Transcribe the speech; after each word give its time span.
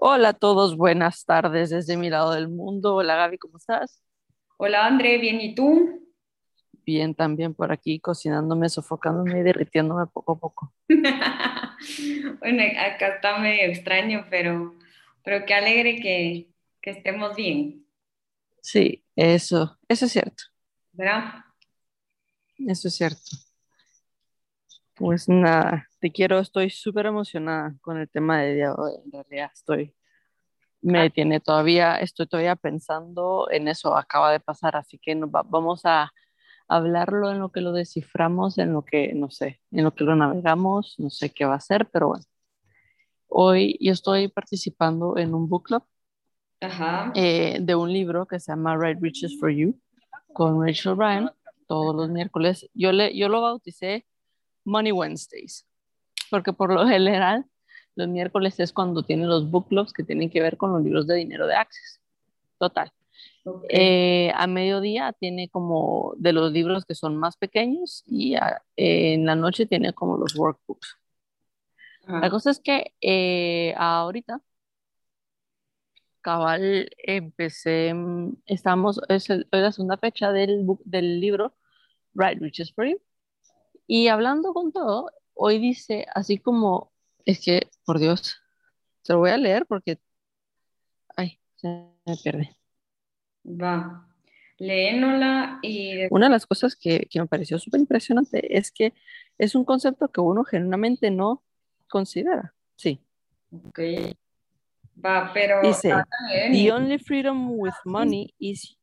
Hola 0.00 0.28
a 0.28 0.32
todos, 0.32 0.76
buenas 0.76 1.24
tardes 1.24 1.70
desde 1.70 1.96
mi 1.96 2.08
lado 2.08 2.32
del 2.32 2.48
mundo. 2.48 2.94
Hola 2.94 3.16
Gaby, 3.16 3.36
¿cómo 3.36 3.56
estás? 3.56 4.00
Hola 4.56 4.86
André, 4.86 5.18
bien, 5.18 5.40
¿y 5.40 5.56
tú? 5.56 6.08
Bien, 6.86 7.16
también 7.16 7.52
por 7.52 7.72
aquí 7.72 7.98
cocinándome, 7.98 8.68
sofocándome 8.68 9.40
y 9.40 9.42
derritiéndome 9.42 10.06
poco 10.06 10.32
a 10.34 10.38
poco. 10.38 10.72
bueno, 10.88 12.62
acá 12.78 13.16
está 13.16 13.38
medio 13.38 13.64
extraño, 13.64 14.24
pero, 14.30 14.76
pero 15.24 15.44
qué 15.44 15.54
alegre 15.54 15.96
que, 15.96 16.48
que 16.80 16.90
estemos 16.90 17.34
bien. 17.34 17.84
Sí, 18.60 19.02
eso, 19.16 19.80
eso 19.88 20.04
es 20.04 20.12
cierto. 20.12 20.44
¿Verdad? 20.92 21.44
Eso 22.56 22.86
es 22.86 22.94
cierto. 22.94 23.36
Pues 24.94 25.28
nada, 25.28 25.87
te 26.00 26.10
quiero, 26.10 26.38
estoy 26.38 26.70
súper 26.70 27.06
emocionada 27.06 27.74
con 27.80 27.98
el 27.98 28.08
tema 28.08 28.40
de 28.40 28.54
día 28.54 28.74
hoy. 28.74 28.92
En 29.04 29.12
realidad 29.12 29.50
estoy, 29.52 29.94
me 30.80 31.10
tiene 31.10 31.40
todavía, 31.40 31.96
estoy 31.96 32.26
todavía 32.26 32.56
pensando 32.56 33.48
en 33.50 33.68
eso, 33.68 33.96
acaba 33.96 34.32
de 34.32 34.40
pasar, 34.40 34.76
así 34.76 34.98
que 34.98 35.14
nos 35.14 35.30
vamos 35.30 35.84
a 35.84 36.12
hablarlo 36.68 37.30
en 37.30 37.40
lo 37.40 37.50
que 37.50 37.60
lo 37.60 37.72
desciframos, 37.72 38.58
en 38.58 38.72
lo 38.72 38.84
que, 38.84 39.12
no 39.14 39.30
sé, 39.30 39.60
en 39.70 39.84
lo 39.84 39.94
que 39.94 40.04
lo 40.04 40.14
navegamos, 40.14 40.94
no 40.98 41.10
sé 41.10 41.30
qué 41.30 41.44
va 41.44 41.54
a 41.54 41.60
ser, 41.60 41.88
pero 41.90 42.08
bueno. 42.08 42.24
Hoy 43.28 43.76
yo 43.80 43.92
estoy 43.92 44.28
participando 44.28 45.18
en 45.18 45.34
un 45.34 45.48
book 45.48 45.64
club 45.64 45.84
Ajá. 46.60 47.12
eh, 47.14 47.58
de 47.60 47.74
un 47.74 47.92
libro 47.92 48.26
que 48.26 48.40
se 48.40 48.52
llama 48.52 48.76
Write 48.76 49.00
Riches 49.02 49.38
for 49.38 49.50
You 49.50 49.78
con 50.32 50.64
Rachel 50.64 50.96
Ryan 50.96 51.30
todos 51.66 51.94
los 51.94 52.08
miércoles. 52.08 52.68
Yo, 52.74 52.92
le, 52.92 53.14
yo 53.16 53.28
lo 53.28 53.42
bauticé 53.42 54.06
Money 54.64 54.92
Wednesdays, 54.92 55.66
porque 56.30 56.52
por 56.52 56.72
lo 56.72 56.86
general 56.86 57.46
los 57.94 58.08
miércoles 58.08 58.60
es 58.60 58.72
cuando 58.72 59.02
tiene 59.02 59.26
los 59.26 59.50
book 59.50 59.68
clubs 59.68 59.92
que 59.92 60.04
tienen 60.04 60.30
que 60.30 60.40
ver 60.40 60.56
con 60.56 60.72
los 60.72 60.82
libros 60.82 61.06
de 61.06 61.16
dinero 61.16 61.46
de 61.46 61.56
Access. 61.56 62.00
Total. 62.58 62.92
Okay. 63.44 63.68
Eh, 63.72 64.32
a 64.34 64.46
mediodía 64.46 65.12
tiene 65.12 65.48
como 65.48 66.14
de 66.16 66.32
los 66.32 66.52
libros 66.52 66.84
que 66.84 66.94
son 66.94 67.16
más 67.16 67.36
pequeños 67.36 68.04
y 68.06 68.36
a, 68.36 68.62
eh, 68.76 69.14
en 69.14 69.26
la 69.26 69.34
noche 69.34 69.66
tiene 69.66 69.92
como 69.92 70.16
los 70.16 70.36
workbooks. 70.36 70.96
Ajá. 72.06 72.20
La 72.20 72.30
cosa 72.30 72.50
es 72.50 72.60
que 72.60 72.94
eh, 73.00 73.74
ahorita, 73.76 74.40
cabal, 76.20 76.90
empecé, 76.98 77.94
estamos, 78.46 79.00
es 79.08 79.30
el, 79.30 79.48
hoy 79.52 79.60
la 79.60 79.72
segunda 79.72 79.96
fecha 79.96 80.32
del, 80.32 80.64
book, 80.64 80.82
del 80.84 81.20
libro 81.20 81.54
Write 82.14 82.40
Riches 82.40 82.72
for 82.72 82.86
You. 82.86 83.00
Y 83.86 84.08
hablando 84.08 84.52
con 84.52 84.72
todo, 84.72 85.10
hoy 85.38 85.58
dice, 85.58 86.06
así 86.14 86.38
como, 86.38 86.92
es 87.24 87.40
que, 87.40 87.68
por 87.84 87.98
Dios, 87.98 88.36
se 89.02 89.12
lo 89.12 89.20
voy 89.20 89.30
a 89.30 89.38
leer 89.38 89.66
porque, 89.66 89.98
ay, 91.16 91.40
se 91.54 91.68
me 92.04 92.16
pierde. 92.22 92.56
Va, 93.46 94.06
léenola 94.58 95.60
y... 95.62 96.12
Una 96.12 96.26
de 96.26 96.32
las 96.32 96.46
cosas 96.46 96.76
que, 96.76 97.06
que 97.08 97.20
me 97.20 97.26
pareció 97.26 97.58
súper 97.58 97.80
impresionante 97.80 98.58
es 98.58 98.72
que 98.72 98.92
es 99.38 99.54
un 99.54 99.64
concepto 99.64 100.08
que 100.08 100.20
uno 100.20 100.44
genuinamente 100.44 101.10
no 101.10 101.44
considera. 101.88 102.54
Sí. 102.76 103.00
Ok. 103.52 103.78
Va, 105.04 105.30
pero... 105.32 105.62
Dice, 105.62 105.94
the 106.50 106.72
only 106.72 106.98
freedom 106.98 107.52
with 107.52 107.74
money 107.84 108.34
is... 108.38 108.76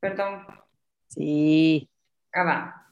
Perdón. 0.00 0.46
Sí. 1.08 1.88
Ah, 2.32 2.44
va. 2.44 2.86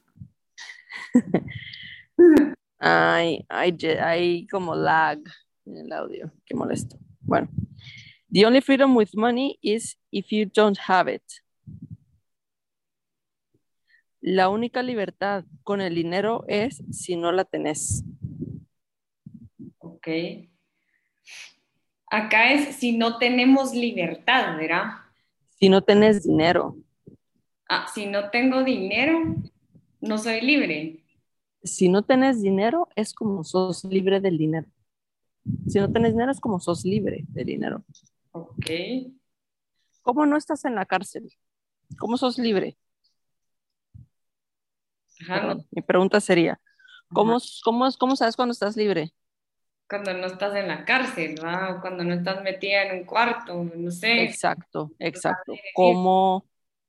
Hay, 2.78 3.44
hay, 3.48 3.76
hay 4.00 4.46
como 4.46 4.74
lag 4.74 5.18
en 5.64 5.76
el 5.78 5.92
audio. 5.92 6.32
Qué 6.44 6.54
molesto. 6.54 6.98
Bueno. 7.20 7.48
The 8.30 8.44
only 8.44 8.60
freedom 8.60 8.96
with 8.96 9.14
money 9.14 9.58
is 9.62 9.96
if 10.10 10.30
you 10.30 10.46
don't 10.46 10.78
have 10.88 11.08
it. 11.08 11.22
La 14.20 14.48
única 14.48 14.82
libertad 14.82 15.44
con 15.62 15.80
el 15.80 15.94
dinero 15.94 16.44
es 16.48 16.82
si 16.90 17.14
no 17.14 17.30
la 17.30 17.44
tenés. 17.44 18.04
Ok. 19.78 20.08
Acá 22.08 22.52
es 22.52 22.76
si 22.76 22.96
no 22.96 23.18
tenemos 23.18 23.72
libertad, 23.72 24.56
¿verdad? 24.56 24.84
Si 25.58 25.68
no 25.68 25.82
tenés 25.82 26.24
dinero. 26.24 26.76
Ah, 27.68 27.86
si 27.94 28.06
no 28.06 28.30
tengo 28.30 28.64
dinero, 28.64 29.36
no 30.00 30.18
soy 30.18 30.40
libre. 30.40 31.05
Si 31.66 31.88
no 31.88 32.02
tenés 32.02 32.42
dinero, 32.42 32.88
es 32.96 33.12
como 33.12 33.44
sos 33.44 33.84
libre 33.84 34.20
del 34.20 34.38
dinero. 34.38 34.68
Si 35.68 35.78
no 35.78 35.90
tenés 35.92 36.12
dinero, 36.12 36.32
es 36.32 36.40
como 36.40 36.60
sos 36.60 36.84
libre 36.84 37.24
del 37.28 37.46
dinero. 37.46 37.84
Ok. 38.32 38.66
¿Cómo 40.02 40.26
no 40.26 40.36
estás 40.36 40.64
en 40.64 40.74
la 40.76 40.86
cárcel? 40.86 41.28
¿Cómo 41.98 42.16
sos 42.16 42.38
libre? 42.38 42.78
Ajá, 45.22 45.54
no- 45.54 45.64
Mi 45.70 45.82
pregunta 45.82 46.20
sería, 46.20 46.60
¿cómo, 47.08 47.38
cómo, 47.64 47.88
cómo 47.98 48.16
sabes 48.16 48.36
cuando 48.36 48.52
estás 48.52 48.76
libre? 48.76 49.12
cuando 49.88 50.12
no 50.14 50.26
estás 50.26 50.52
en 50.56 50.66
la 50.66 50.84
cárcel, 50.84 51.36
¿verdad? 51.36 51.76
O 51.76 51.80
cuando 51.80 52.02
no 52.02 52.14
estás 52.14 52.42
metida 52.42 52.82
en 52.84 52.98
un 52.98 53.04
cuarto, 53.04 53.62
no 53.76 53.90
sé. 53.92 54.24
Exacto, 54.24 54.90
exacto. 54.98 55.54
¿Cómo, 55.74 56.44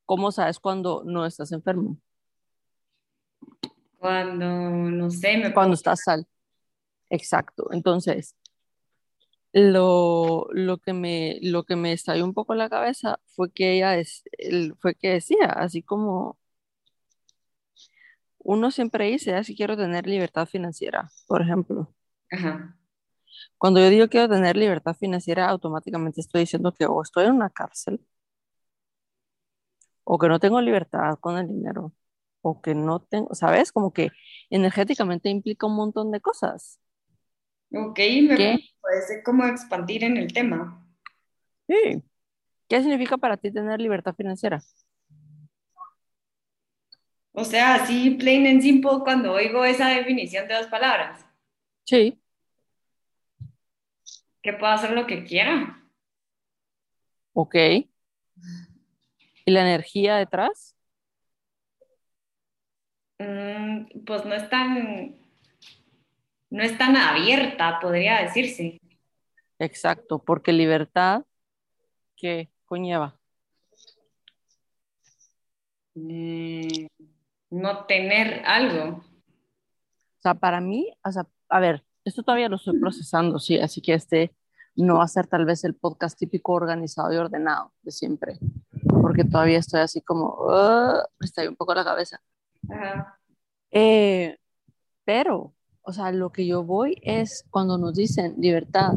cómo 0.06 0.32
sabes 0.32 0.60
cuando 0.60 1.04
no 1.06 1.24
estás 1.26 1.52
enfermo? 1.52 1.98
Cuando, 3.98 4.46
no 4.46 5.10
sé, 5.10 5.38
me 5.38 5.54
Cuando 5.54 5.74
estás 5.74 6.04
sal. 6.04 6.28
Exacto. 7.10 7.70
Entonces, 7.72 8.36
lo, 9.54 10.48
lo, 10.52 10.78
que 10.78 10.94
me, 10.94 11.40
lo 11.42 11.64
que 11.64 11.76
me 11.76 11.94
estalló 11.94 12.24
un 12.26 12.34
poco 12.34 12.56
la 12.56 12.70
cabeza 12.70 13.20
fue 13.36 13.52
que 13.52 13.74
ella 13.78 13.98
es, 13.98 14.24
fue 14.80 14.96
que 14.96 15.10
decía, 15.10 15.48
así 15.48 15.82
como 15.82 16.38
uno 18.40 18.72
siempre 18.72 19.08
dice, 19.08 19.36
así 19.36 19.56
quiero 19.56 19.76
tener 19.76 20.08
libertad 20.08 20.46
financiera, 20.46 21.12
por 21.28 21.42
ejemplo. 21.42 21.94
Ajá. 22.32 22.78
Cuando 23.58 23.80
yo 23.80 23.90
digo 23.90 24.08
quiero 24.08 24.30
tener 24.30 24.58
libertad 24.58 24.96
financiera, 24.96 25.50
automáticamente 25.50 26.22
estoy 26.22 26.42
diciendo 26.42 26.74
que 26.74 26.86
o 26.86 27.02
estoy 27.02 27.26
en 27.26 27.34
una 27.34 27.50
cárcel, 27.50 28.00
o 30.04 30.18
que 30.18 30.28
no 30.30 30.40
tengo 30.40 30.62
libertad 30.62 31.18
con 31.20 31.38
el 31.38 31.48
dinero, 31.48 31.92
o 32.50 32.62
que 32.62 32.76
no 32.76 33.00
tengo, 33.02 33.34
¿sabes? 33.36 33.72
Como 33.72 33.92
que 33.94 34.10
energéticamente 34.50 35.30
implica 35.30 35.68
un 35.68 35.76
montón 35.76 36.12
de 36.12 36.22
cosas. 36.22 36.80
Ok, 37.74 38.00
me 38.24 38.36
¿Qué? 38.38 38.60
parece 38.82 39.24
como 39.24 39.46
expandir 39.46 40.04
en 40.04 40.18
el 40.18 40.32
tema. 40.34 40.86
Sí. 41.68 42.04
¿Qué 42.70 42.82
significa 42.82 43.18
para 43.18 43.38
ti 43.38 43.52
tener 43.52 43.80
libertad 43.82 44.16
financiera? 44.16 44.62
O 47.32 47.46
sea, 47.46 47.76
así 47.76 48.10
plain 48.20 48.46
and 48.48 48.62
simple 48.62 49.00
cuando 49.06 49.32
oigo 49.32 49.64
esa 49.64 49.88
definición 49.90 50.46
de 50.50 50.56
dos 50.56 50.68
palabras, 50.68 51.26
Sí, 51.86 52.20
que 54.42 54.54
puedo 54.54 54.74
hacer 54.74 54.92
lo 54.92 55.06
que 55.08 55.24
quiera. 55.26 55.84
ok. 57.34 57.56
¿Y 59.46 59.52
la 59.52 59.62
energía 59.62 60.18
detrás? 60.18 60.77
Mm, 63.20 64.04
pues 64.06 64.26
no 64.26 64.36
es 64.36 64.50
tan, 64.50 65.16
no 66.50 66.64
es 66.64 66.78
tan 66.78 66.96
abierta, 66.96 67.80
podría 67.80 68.22
decirse. 68.22 68.80
Exacto, 69.60 70.20
porque 70.20 70.54
libertad, 70.54 71.24
¿qué 72.16 72.52
conlleva? 72.66 73.18
Mm, 75.96 76.86
no 77.50 77.86
tener 77.86 78.44
algo. 78.46 78.98
O 78.98 80.22
sea, 80.22 80.36
para 80.36 80.62
mí, 80.62 80.94
o 81.04 81.12
sea, 81.12 81.26
a 81.50 81.60
ver, 81.60 81.84
esto 82.06 82.22
todavía 82.22 82.50
lo 82.50 82.58
estoy 82.58 82.80
procesando, 82.80 83.40
sí, 83.40 83.60
así 83.60 83.82
que 83.82 83.94
este 83.94 84.36
no 84.76 84.98
va 84.98 85.06
a 85.06 85.08
ser 85.08 85.26
tal 85.26 85.46
vez 85.46 85.64
el 85.64 85.74
podcast 85.74 86.18
típico 86.20 86.54
organizado 86.54 87.12
y 87.12 87.18
ordenado 87.18 87.74
de 87.82 87.92
siempre, 87.92 88.38
porque 89.02 89.24
todavía 89.24 89.58
estoy 89.58 89.82
así 89.82 90.02
como, 90.02 90.36
uh, 90.40 91.02
me 91.20 91.26
está 91.26 91.48
un 91.50 91.56
poco 91.56 91.74
la 91.74 91.84
cabeza. 91.84 92.22
Ajá. 92.70 93.20
Eh, 93.72 94.38
pero, 95.06 95.54
o 95.82 95.94
sea, 95.94 96.12
lo 96.12 96.32
que 96.32 96.46
yo 96.46 96.64
voy 96.64 96.98
es 97.02 97.46
cuando 97.50 97.78
nos 97.78 97.96
dicen 97.96 98.36
libertad. 98.38 98.94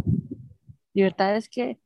Libertad 0.93 1.37
es 1.37 1.49
que 1.49 1.79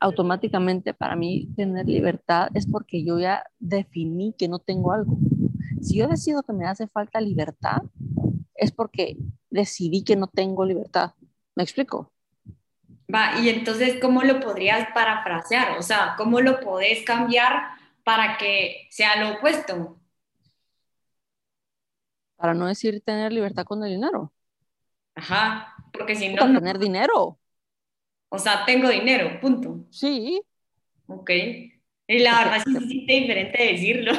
automáticamente 0.00 0.92
para 0.92 1.16
mí 1.16 1.48
tener 1.56 1.86
libertad 1.86 2.48
es 2.54 2.66
porque 2.66 3.04
yo 3.04 3.18
ya 3.18 3.44
definí 3.58 4.34
que 4.36 4.48
no 4.48 4.58
tengo 4.58 4.92
algo. 4.92 5.18
Si 5.80 5.98
yo 5.98 6.08
decido 6.08 6.42
que 6.42 6.52
me 6.52 6.66
hace 6.66 6.88
falta 6.88 7.20
libertad, 7.20 7.82
es 8.54 8.72
porque 8.72 9.16
decidí 9.50 10.04
que 10.04 10.16
no 10.16 10.26
tengo 10.26 10.64
libertad. 10.64 11.12
¿Me 11.54 11.62
explico? 11.62 12.12
Va, 13.12 13.38
y 13.40 13.48
entonces, 13.48 13.98
¿cómo 14.00 14.22
lo 14.22 14.40
podrías 14.40 14.88
parafrasear? 14.94 15.78
O 15.78 15.82
sea, 15.82 16.14
¿cómo 16.16 16.40
lo 16.40 16.60
podés 16.60 17.04
cambiar 17.04 17.64
para 18.02 18.38
que 18.38 18.88
sea 18.90 19.22
lo 19.22 19.36
opuesto? 19.36 19.98
Para 22.36 22.54
no 22.54 22.66
decir 22.66 23.00
tener 23.02 23.32
libertad 23.32 23.64
con 23.64 23.82
el 23.84 23.90
dinero. 23.90 24.32
Ajá, 25.14 25.74
porque 25.92 26.16
si 26.16 26.28
no, 26.30 26.36
Para 26.40 26.52
no. 26.52 26.58
tener 26.58 26.78
dinero. 26.78 27.38
O 28.28 28.38
sea, 28.38 28.64
tengo 28.66 28.88
dinero, 28.88 29.38
punto. 29.40 29.86
Sí. 29.90 30.42
Ok. 31.06 31.30
Y 32.06 32.18
la 32.18 32.38
verdad 32.44 32.62
sí 32.64 32.72
se 32.72 32.80
siente 32.86 33.12
diferente 33.14 33.62
decirlo. 33.62 34.12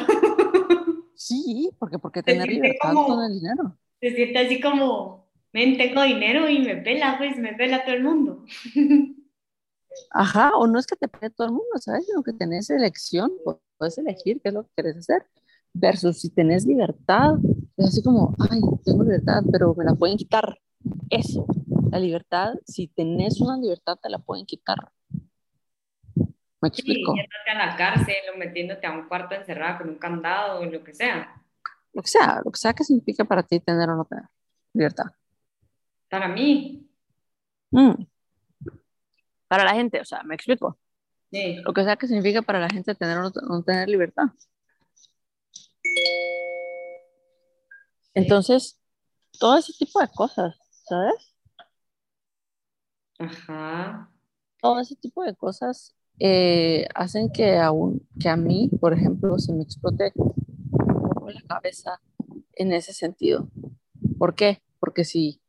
Sí, 1.16 1.70
porque 1.80 1.98
porque 1.98 2.22
tener 2.24 2.48
libertad 2.48 2.94
con 2.94 3.24
el 3.24 3.40
dinero. 3.40 3.78
Se 4.02 4.12
siente 4.12 4.40
así 4.40 4.60
como, 4.62 5.30
ven, 5.54 5.78
tengo 5.78 6.02
dinero 6.04 6.50
y 6.50 6.60
me 6.60 6.78
pela, 6.78 7.18
pues 7.18 7.38
me 7.38 7.54
pela 7.54 7.84
todo 7.86 7.96
el 7.96 8.04
mundo. 8.04 8.44
Ajá, 10.12 10.52
o 10.58 10.68
no 10.68 10.78
es 10.80 10.86
que 10.88 10.96
te 10.96 11.08
pele 11.08 11.30
todo 11.30 11.48
el 11.48 11.54
mundo, 11.54 11.78
¿sabes? 11.80 12.06
Sino 12.06 12.22
que 12.24 12.34
tenés 12.34 12.70
elección, 12.70 13.32
puedes 13.78 13.98
elegir 13.98 14.42
qué 14.42 14.50
es 14.50 14.54
lo 14.54 14.64
que 14.64 14.70
quieres 14.76 14.98
hacer. 14.98 15.26
Versus 15.74 16.20
si 16.22 16.30
tenés 16.30 16.66
libertad, 16.66 17.36
es 17.77 17.88
así 17.88 18.04
como, 18.04 18.36
ay, 18.50 18.62
tengo 18.83 19.04
libertad, 19.04 19.44
pero 19.51 19.75
me 19.75 19.83
la 19.83 19.94
pueden 19.95 20.18
quitar. 20.18 20.57
Eso, 21.10 21.45
la 21.92 22.00
libertad, 22.00 22.54
si 22.66 22.88
tenés 22.88 23.42
una 23.42 23.57
libertad, 23.57 23.98
te 24.01 24.10
la 24.10 24.19
pueden 24.19 24.45
quitar. 24.45 24.92
¿Me 26.62 26.69
explico? 26.69 27.13
Sí, 27.13 27.19
yéndote 27.19 27.50
a 27.51 27.66
la 27.66 27.75
cárcel 27.75 28.16
o 28.33 28.38
metiéndote 28.38 28.88
a 28.88 28.92
un 28.92 29.07
cuarto 29.07 29.36
encerrado 29.36 29.80
con 29.80 29.89
un 29.89 29.95
candado 29.95 30.60
o 30.60 30.66
lo 30.66 30.83
que 30.83 30.94
sea. 30.94 31.42
Lo 31.94 32.01
que 32.01 32.07
sea, 32.07 32.42
lo 32.44 32.51
que 32.51 32.57
sea 32.57 32.74
que 32.74 32.83
significa 32.83 33.25
para 33.25 33.44
ti 33.44 33.60
tener 33.60 33.89
o 33.89 33.95
no 33.95 34.06
tener 34.06 34.25
libertad. 34.74 35.06
Para 36.10 36.27
mí. 36.27 36.89
Mm. 37.72 38.06
Para 39.48 39.63
la 39.63 39.74
gente, 39.74 40.00
o 40.00 40.06
sea, 40.06 40.24
me 40.24 40.36
explico. 40.36 40.77
Sí. 41.31 41.57
Lo 41.63 41.74
que 41.74 41.83
sea 41.83 41.98
que 41.98 42.07
significa 42.07 42.42
para 42.42 42.60
la 42.60 42.69
gente 42.69 42.95
tener 42.95 43.18
o 43.18 43.24
no, 43.24 43.31
no 43.48 43.63
tener 43.63 43.89
libertad. 43.89 44.27
Entonces, 48.16 48.80
todo 49.40 49.58
ese 49.58 49.74
tipo 49.74 50.00
de 50.00 50.08
cosas, 50.08 50.56
¿sabes? 50.88 51.36
Ajá. 53.20 54.10
Todo 54.62 54.80
ese 54.80 54.96
tipo 54.96 55.24
de 55.24 55.36
cosas 55.36 55.96
eh, 56.20 56.88
hacen 56.96 57.30
que, 57.30 57.58
aún, 57.58 58.08
que 58.18 58.30
a 58.30 58.38
mí, 58.38 58.70
por 58.80 58.94
ejemplo, 58.94 59.38
se 59.38 59.54
me 59.54 59.64
explote 59.64 60.14
un 60.16 61.10
poco 61.10 61.30
la 61.30 61.42
cabeza 61.42 62.02
en 62.54 62.72
ese 62.72 62.94
sentido. 62.94 63.50
¿Por 64.18 64.34
qué? 64.34 64.62
Porque 64.80 65.04
si 65.04 65.42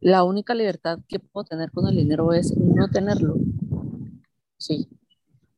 la 0.00 0.22
única 0.22 0.54
libertad 0.54 1.00
que 1.08 1.18
puedo 1.18 1.44
tener 1.44 1.72
con 1.72 1.88
el 1.88 1.96
dinero 1.96 2.32
es 2.32 2.56
no 2.56 2.88
tenerlo, 2.88 3.34
sí. 4.58 4.88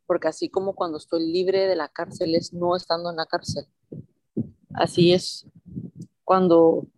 Porque 0.07 0.29
así 0.29 0.49
como 0.49 0.75
cuando 0.75 0.97
estoy 0.97 1.31
libre 1.31 1.67
de 1.67 1.77
la 1.77 1.89
cárcel 1.89 2.35
es 2.35 2.55
no 2.55 2.75
estando 2.75 3.11
en 3.11 3.17
la 3.17 3.27
cárcel. 3.27 3.67
Así 4.73 5.13
es 5.13 5.47
cuando, 6.27 6.89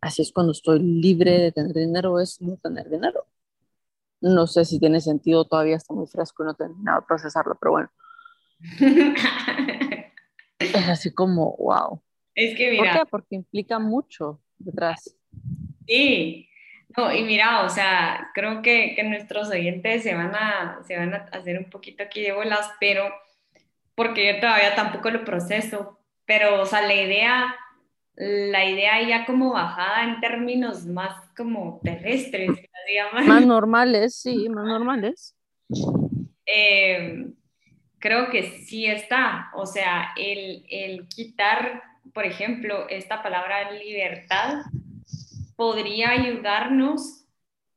así 0.00 0.22
es 0.22 0.32
cuando 0.32 0.52
estoy 0.52 0.80
libre 0.80 1.38
de 1.38 1.52
tener 1.52 1.72
dinero 1.72 2.20
es 2.20 2.42
no 2.42 2.56
tener 2.56 2.90
dinero. 2.90 3.26
No 4.20 4.46
sé 4.46 4.64
si 4.64 4.80
tiene 4.80 5.00
sentido, 5.00 5.44
todavía 5.46 5.76
está 5.76 5.94
muy 5.94 6.06
fresco 6.06 6.42
y 6.42 6.46
no 6.46 6.52
he 6.52 6.56
terminado 6.56 7.00
de 7.00 7.06
procesarlo, 7.06 7.56
pero 7.60 7.72
bueno. 7.72 7.90
es 10.58 10.88
así 10.88 11.14
como, 11.14 11.56
wow. 11.56 12.02
Es 12.34 12.56
que 12.56 12.74
¿Por 12.76 12.86
mira. 12.86 12.98
qué? 12.98 13.06
Porque 13.06 13.36
implica 13.36 13.78
mucho 13.78 14.40
detrás. 14.58 15.16
Sí. 15.86 16.48
No, 16.96 17.12
y 17.12 17.22
mira, 17.22 17.64
o 17.64 17.68
sea, 17.68 18.30
creo 18.34 18.62
que, 18.62 18.94
que 18.96 19.04
nuestros 19.04 19.48
oyentes 19.50 20.02
se 20.02 20.14
van, 20.14 20.34
a, 20.34 20.80
se 20.86 20.96
van 20.96 21.14
a 21.14 21.28
hacer 21.32 21.58
un 21.58 21.70
poquito 21.70 22.02
aquí 22.02 22.22
de 22.22 22.32
bolas, 22.32 22.68
pero 22.80 23.04
porque 23.94 24.34
yo 24.34 24.40
todavía 24.40 24.74
tampoco 24.74 25.10
lo 25.10 25.24
proceso, 25.24 26.00
pero, 26.24 26.62
o 26.62 26.66
sea, 26.66 26.82
la 26.82 26.94
idea, 26.94 27.54
la 28.16 28.64
idea 28.64 29.02
ya 29.06 29.26
como 29.26 29.52
bajada 29.52 30.04
en 30.04 30.20
términos 30.20 30.86
más 30.86 31.14
como 31.36 31.80
terrestres, 31.82 32.50
llaman. 32.94 33.26
Más 33.26 33.46
normales, 33.46 34.16
sí, 34.16 34.48
más 34.48 34.66
normales. 34.66 35.36
Eh, 36.46 37.26
creo 37.98 38.30
que 38.30 38.42
sí 38.60 38.86
está, 38.86 39.50
o 39.54 39.66
sea, 39.66 40.12
el, 40.16 40.64
el 40.68 41.08
quitar, 41.08 41.82
por 42.12 42.24
ejemplo, 42.24 42.88
esta 42.88 43.22
palabra 43.22 43.70
libertad 43.72 44.62
podría 45.56 46.10
ayudarnos 46.10 47.26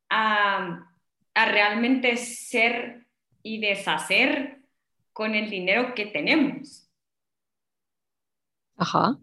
a, 0.09 0.85
a 1.33 1.45
realmente 1.45 2.17
ser 2.17 3.05
y 3.43 3.59
deshacer 3.59 4.61
con 5.13 5.35
el 5.35 5.49
dinero 5.49 5.93
que 5.95 6.05
tenemos. 6.07 6.89
Ajá. 8.75 9.17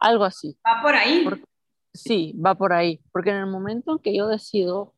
Algo 0.00 0.24
así. 0.24 0.56
Va 0.66 0.82
por 0.82 0.94
ahí. 0.94 1.24
Sí, 1.92 2.32
va 2.34 2.54
por 2.54 2.72
ahí. 2.72 3.00
Porque 3.12 3.30
en 3.30 3.36
el 3.36 3.46
momento 3.46 3.92
en 3.92 3.98
que 3.98 4.16
yo 4.16 4.26
decido 4.26 4.94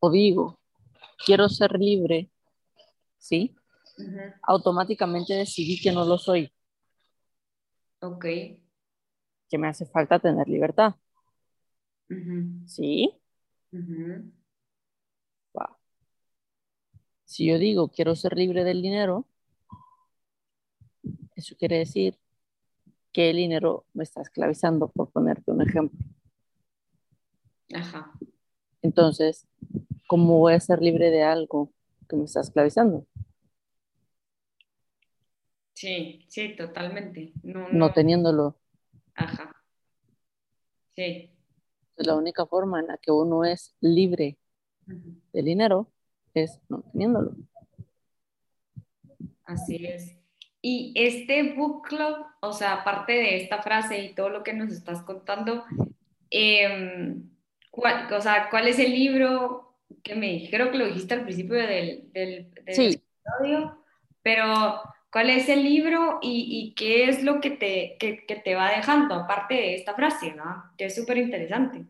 o 0.00 0.10
digo, 0.10 0.58
quiero 1.24 1.48
ser 1.48 1.78
libre, 1.78 2.30
¿sí? 3.18 3.54
Automáticamente 4.42 5.34
decidí 5.34 5.80
que 5.80 5.92
no 5.92 6.04
lo 6.04 6.16
soy, 6.18 6.52
Ok. 8.00 8.24
que 8.24 9.58
me 9.58 9.68
hace 9.68 9.84
falta 9.86 10.18
tener 10.18 10.48
libertad, 10.48 10.94
¿sí? 12.66 13.14
Si 17.24 17.46
yo 17.46 17.58
digo, 17.58 17.88
quiero 17.88 18.16
ser 18.16 18.36
libre 18.36 18.64
del 18.64 18.82
dinero, 18.82 19.24
eso 21.36 21.54
quiere 21.56 21.78
decir 21.78 22.18
que 23.12 23.30
el 23.30 23.36
dinero 23.36 23.84
me 23.94 24.04
está 24.04 24.22
esclavizando, 24.22 24.88
por 24.88 25.10
ponerte 25.10 25.50
un 25.50 25.62
ejemplo. 25.62 25.98
Ajá. 27.74 28.12
Entonces, 28.82 29.46
¿cómo 30.06 30.38
voy 30.38 30.54
a 30.54 30.60
ser 30.60 30.80
libre 30.80 31.10
de 31.10 31.22
algo 31.22 31.72
que 32.08 32.16
me 32.16 32.24
está 32.24 32.40
esclavizando? 32.40 33.06
Sí, 35.74 36.26
sí, 36.28 36.56
totalmente. 36.56 37.32
No, 37.42 37.68
No 37.70 37.78
no. 37.88 37.92
teniéndolo. 37.92 38.56
Ajá. 39.14 39.54
Sí. 40.94 41.30
La 41.96 42.16
única 42.16 42.46
forma 42.46 42.80
en 42.80 42.88
la 42.88 42.98
que 42.98 43.10
uno 43.12 43.44
es 43.44 43.74
libre 43.80 44.38
Ujú. 44.86 45.20
del 45.32 45.44
dinero 45.44 45.90
es 46.34 46.60
no 46.68 46.82
teniéndolo. 46.92 47.36
Así 49.44 49.84
es. 49.86 50.16
Y 50.62 50.92
este 50.96 51.54
book 51.54 51.88
club, 51.88 52.16
o 52.40 52.52
sea, 52.52 52.74
aparte 52.74 53.12
de 53.12 53.36
esta 53.42 53.62
frase 53.62 53.98
y 54.04 54.14
todo 54.14 54.28
lo 54.30 54.42
que 54.42 54.52
nos 54.54 54.70
estás 54.72 55.02
contando, 55.02 55.64
em, 56.30 57.30
¿cuál, 57.70 58.12
o 58.12 58.20
sea, 58.20 58.48
¿cuál 58.50 58.68
es 58.68 58.78
el 58.78 58.92
libro 58.92 59.76
que 60.02 60.14
me 60.16 60.48
creo 60.50 60.70
que 60.70 60.78
lo 60.78 60.86
dijiste 60.86 61.14
al 61.14 61.24
principio 61.24 61.56
del, 61.56 62.12
del, 62.12 62.50
del 62.64 62.78
Sí, 62.78 63.02
episodio, 63.24 63.84
pero 64.22 64.80
¿cuál 65.12 65.30
es 65.30 65.48
el 65.48 65.64
libro 65.64 66.18
y, 66.22 66.46
y 66.70 66.74
qué 66.74 67.08
es 67.08 67.22
lo 67.24 67.40
que 67.40 67.50
te, 67.52 67.96
que, 67.98 68.26
que 68.26 68.36
te 68.36 68.54
va 68.54 68.70
dejando, 68.70 69.14
aparte 69.14 69.54
de 69.54 69.74
esta 69.76 69.94
frase, 69.94 70.34
¿no? 70.34 70.64
Que 70.78 70.86
es 70.86 70.94
súper 70.96 71.18
interesante. 71.18 71.86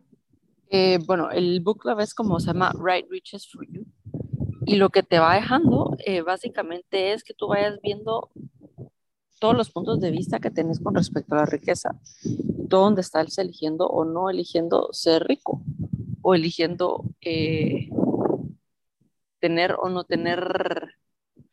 eh, 0.69 0.99
bueno, 1.05 1.29
el 1.31 1.59
book 1.61 1.79
club 1.81 1.99
es 1.99 2.13
como 2.13 2.39
se 2.39 2.47
llama 2.47 2.73
Right 2.77 3.07
Riches 3.09 3.47
for 3.49 3.65
You. 3.67 3.85
Y 4.65 4.77
lo 4.77 4.89
que 4.91 5.03
te 5.03 5.19
va 5.19 5.35
dejando 5.35 5.95
eh, 6.05 6.21
básicamente 6.21 7.13
es 7.13 7.23
que 7.23 7.33
tú 7.33 7.47
vayas 7.49 7.79
viendo 7.83 8.31
todos 9.41 9.57
los 9.57 9.71
puntos 9.71 9.99
de 9.99 10.11
vista 10.11 10.39
que 10.39 10.51
tenés 10.51 10.79
con 10.79 10.93
respecto 10.93 11.33
a 11.33 11.39
la 11.39 11.45
riqueza. 11.47 11.99
Donde 12.23 13.01
estás 13.01 13.39
eligiendo 13.39 13.87
o 13.87 14.05
no 14.05 14.29
eligiendo 14.29 14.89
ser 14.93 15.23
rico 15.23 15.63
o 16.21 16.35
eligiendo 16.35 17.03
eh, 17.21 17.89
tener 19.39 19.75
o 19.79 19.89
no 19.89 20.03
tener 20.03 20.95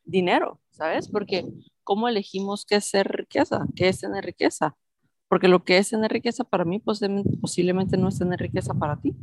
dinero, 0.03 0.61
¿sabes? 0.69 1.09
Porque 1.09 1.47
¿cómo 1.83 2.07
elegimos 2.07 2.63
qué 2.63 2.75
es 2.75 2.85
ser 2.85 3.07
riqueza? 3.07 3.65
¿Qué 3.75 3.89
es 3.89 3.99
tener 3.99 4.23
riqueza? 4.23 4.77
Porque 5.27 5.47
lo 5.47 5.63
que 5.63 5.79
es 5.79 5.89
tener 5.89 6.11
riqueza 6.11 6.43
para 6.43 6.65
mí 6.65 6.79
posiblemente 6.79 7.97
no 7.97 8.09
es 8.09 8.19
tener 8.19 8.39
riqueza 8.39 8.75
para 8.75 9.01
ti. 9.01 9.15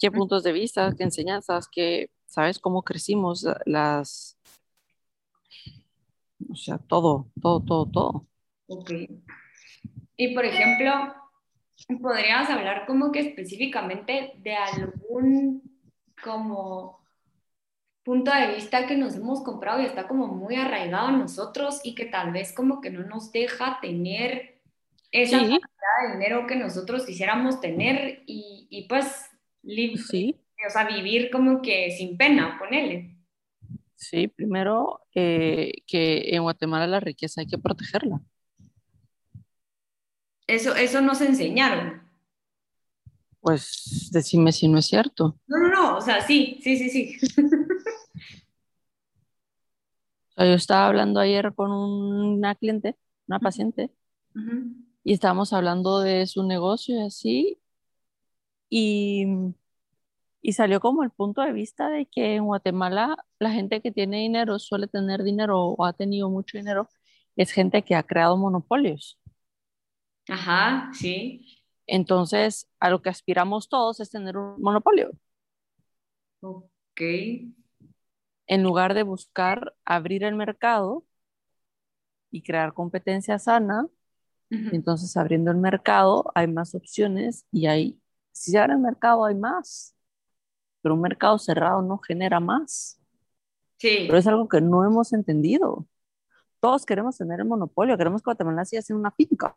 ¿Qué 0.00 0.10
puntos 0.10 0.42
de 0.42 0.50
vista, 0.50 0.92
qué 0.98 1.04
enseñanzas, 1.04 1.68
qué, 1.70 2.10
sabes 2.26 2.58
cómo 2.58 2.82
crecimos 2.82 3.46
las, 3.64 4.33
o 6.50 6.56
sea, 6.56 6.78
todo, 6.78 7.30
todo, 7.40 7.60
todo, 7.64 7.86
todo. 7.90 8.26
Ok. 8.66 8.90
Y 10.16 10.34
por 10.34 10.44
ejemplo, 10.44 10.92
¿podrías 12.02 12.50
hablar 12.50 12.86
como 12.86 13.12
que 13.12 13.20
específicamente 13.20 14.34
de 14.38 14.54
algún 14.56 15.62
como 16.22 17.00
punto 18.04 18.30
de 18.32 18.54
vista 18.54 18.86
que 18.86 18.96
nos 18.96 19.14
hemos 19.16 19.42
comprado 19.42 19.80
y 19.82 19.86
está 19.86 20.06
como 20.08 20.26
muy 20.28 20.56
arraigado 20.56 21.08
en 21.10 21.18
nosotros 21.20 21.80
y 21.84 21.94
que 21.94 22.04
tal 22.06 22.32
vez 22.32 22.52
como 22.54 22.80
que 22.80 22.90
no 22.90 23.04
nos 23.06 23.32
deja 23.32 23.78
tener 23.80 24.60
esa 25.12 25.38
Sí, 25.38 25.48
cantidad 25.48 26.08
de 26.08 26.12
dinero 26.14 26.46
que 26.46 26.56
nosotros 26.56 27.06
quisiéramos 27.06 27.60
tener 27.60 28.22
y, 28.26 28.66
y 28.70 28.88
pues 28.88 29.06
sí, 29.94 30.34
o 30.66 30.70
sea, 30.70 30.84
vivir 30.86 31.30
como 31.30 31.62
que 31.62 31.90
sin 31.92 32.16
pena, 32.16 32.58
ponele. 32.58 33.13
Sí. 33.96 34.28
Primero, 34.28 35.00
eh, 35.14 35.72
que 35.86 36.34
en 36.34 36.42
Guatemala 36.42 36.86
la 36.86 37.00
riqueza 37.00 37.40
hay 37.40 37.46
que 37.46 37.58
protegerla. 37.58 38.20
Eso, 40.46 40.74
eso 40.74 41.00
nos 41.00 41.20
enseñaron. 41.20 42.02
Pues 43.40 44.08
decime 44.12 44.52
si 44.52 44.68
no 44.68 44.78
es 44.78 44.86
cierto. 44.86 45.38
No, 45.46 45.58
no, 45.58 45.68
no, 45.68 45.96
o 45.96 46.00
sea, 46.00 46.20
sí, 46.20 46.58
sí, 46.62 46.76
sí, 46.76 46.90
sí. 46.90 47.18
yo 50.36 50.44
estaba 50.44 50.86
hablando 50.86 51.20
ayer 51.20 51.54
con 51.54 51.70
una 51.70 52.54
cliente, 52.54 52.96
una 53.26 53.38
paciente, 53.40 53.90
y 55.04 55.12
estábamos 55.12 55.52
hablando 55.52 56.00
de 56.00 56.26
su 56.26 56.42
negocio 56.42 56.96
y 56.96 57.06
así, 57.06 57.60
y, 58.68 59.26
y 60.46 60.52
salió 60.52 60.78
como 60.78 61.02
el 61.02 61.10
punto 61.10 61.40
de 61.40 61.54
vista 61.54 61.88
de 61.88 62.04
que 62.04 62.34
en 62.34 62.44
Guatemala 62.44 63.16
la 63.38 63.50
gente 63.50 63.80
que 63.80 63.90
tiene 63.90 64.18
dinero 64.18 64.58
suele 64.58 64.86
tener 64.88 65.22
dinero 65.22 65.68
o 65.68 65.86
ha 65.86 65.94
tenido 65.94 66.28
mucho 66.28 66.58
dinero, 66.58 66.86
es 67.34 67.50
gente 67.50 67.80
que 67.82 67.94
ha 67.94 68.02
creado 68.02 68.36
monopolios. 68.36 69.18
Ajá, 70.28 70.90
sí. 70.92 71.64
Entonces, 71.86 72.68
a 72.78 72.90
lo 72.90 73.00
que 73.00 73.08
aspiramos 73.08 73.70
todos 73.70 74.00
es 74.00 74.10
tener 74.10 74.36
un 74.36 74.60
monopolio. 74.60 75.12
Ok. 76.42 77.00
En 78.46 78.62
lugar 78.62 78.92
de 78.92 79.02
buscar 79.02 79.74
abrir 79.86 80.24
el 80.24 80.34
mercado 80.34 81.06
y 82.30 82.42
crear 82.42 82.74
competencia 82.74 83.38
sana, 83.38 83.88
entonces 84.50 85.16
abriendo 85.16 85.50
el 85.50 85.56
mercado 85.56 86.30
hay 86.34 86.48
más 86.48 86.74
opciones 86.74 87.46
y 87.50 87.66
hay, 87.66 87.98
si 88.30 88.50
se 88.50 88.58
abre 88.58 88.74
el 88.74 88.80
mercado 88.80 89.24
hay 89.24 89.34
más, 89.34 89.93
pero 90.84 90.96
un 90.96 91.00
mercado 91.00 91.38
cerrado 91.38 91.80
no 91.80 91.96
genera 91.96 92.40
más. 92.40 93.00
Sí. 93.78 94.04
Pero 94.06 94.18
es 94.18 94.26
algo 94.26 94.50
que 94.50 94.60
no 94.60 94.84
hemos 94.84 95.14
entendido. 95.14 95.86
Todos 96.60 96.84
queremos 96.84 97.16
tener 97.16 97.40
el 97.40 97.46
monopolio, 97.46 97.96
queremos 97.96 98.20
que 98.20 98.26
Guatemala 98.26 98.66
siga 98.66 98.82
siendo 98.82 99.00
una 99.00 99.10
finca. 99.10 99.56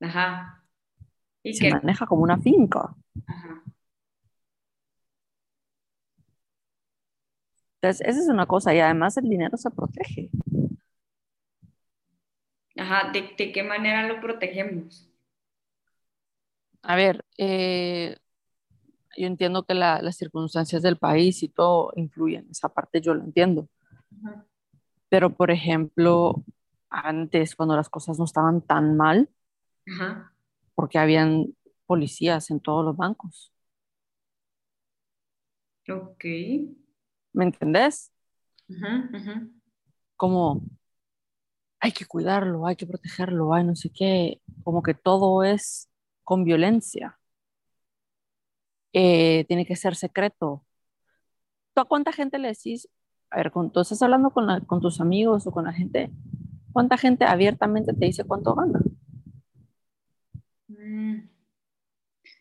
Ajá. 0.00 0.64
Y 1.42 1.52
se 1.52 1.68
maneja 1.68 2.06
como 2.06 2.22
una 2.22 2.38
finca. 2.38 2.94
Ajá. 3.26 3.64
Entonces, 7.80 8.06
esa 8.06 8.20
es 8.20 8.28
una 8.28 8.46
cosa 8.46 8.72
y 8.72 8.78
además 8.78 9.16
el 9.16 9.28
dinero 9.28 9.56
se 9.56 9.70
protege. 9.70 10.30
Ajá, 12.76 13.10
¿de, 13.10 13.34
qué 13.34 13.62
manera 13.64 14.06
lo 14.06 14.20
protegemos? 14.20 15.10
A 16.82 16.94
ver, 16.94 17.24
eh, 17.36 18.16
yo 19.18 19.26
entiendo 19.26 19.64
que 19.64 19.74
las 19.74 20.16
circunstancias 20.16 20.82
del 20.82 20.96
país 20.96 21.42
y 21.42 21.48
todo 21.48 21.92
influyen, 21.96 22.46
esa 22.50 22.68
parte 22.68 23.00
yo 23.00 23.14
lo 23.14 23.24
entiendo. 23.24 23.68
Pero, 25.08 25.34
por 25.34 25.50
ejemplo, 25.50 26.44
antes, 26.90 27.56
cuando 27.56 27.76
las 27.76 27.88
cosas 27.88 28.18
no 28.18 28.24
estaban 28.24 28.60
tan 28.60 28.96
mal, 28.96 29.28
porque 30.74 30.98
habían 30.98 31.54
policías 31.86 32.50
en 32.50 32.60
todos 32.60 32.84
los 32.84 32.96
bancos. 32.96 33.52
Ok. 35.90 36.24
¿Me 37.32 37.44
entendés? 37.44 38.12
Como 40.16 40.62
hay 41.80 41.92
que 41.92 42.04
cuidarlo, 42.04 42.66
hay 42.66 42.76
que 42.76 42.86
protegerlo, 42.86 43.54
hay 43.54 43.64
no 43.64 43.76
sé 43.76 43.90
qué, 43.90 44.42
como 44.64 44.82
que 44.82 44.94
todo 44.94 45.44
es 45.44 45.88
con 46.24 46.44
violencia. 46.44 47.17
Eh, 48.92 49.44
tiene 49.48 49.66
que 49.66 49.76
ser 49.76 49.94
secreto. 49.96 50.64
¿Tú 51.74 51.82
a 51.82 51.84
cuánta 51.84 52.12
gente 52.12 52.38
le 52.38 52.48
decís, 52.48 52.88
a 53.30 53.36
ver, 53.36 53.50
cuando 53.50 53.72
tú 53.72 53.80
estás 53.80 54.02
hablando 54.02 54.30
con, 54.30 54.64
con 54.64 54.80
tus 54.80 55.00
amigos 55.00 55.46
o 55.46 55.50
con 55.50 55.64
la 55.64 55.72
gente, 55.72 56.10
¿cuánta 56.72 56.96
gente 56.96 57.24
abiertamente 57.24 57.92
te 57.92 58.06
dice 58.06 58.24
cuánto 58.24 58.54
gana? 58.54 58.80
Mm. 60.68 61.28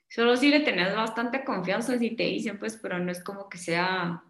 Solo 0.10 0.38
si 0.38 0.50
le 0.50 0.62
tenés 0.62 0.96
bastante 0.96 1.44
confianza, 1.44 1.98
si 1.98 2.12
te 2.12 2.24
dicen, 2.24 2.58
pues, 2.58 2.78
pero 2.82 2.98
no 3.00 3.12
es 3.12 3.24
como 3.24 3.50
que 3.50 3.58
sea, 3.58 4.24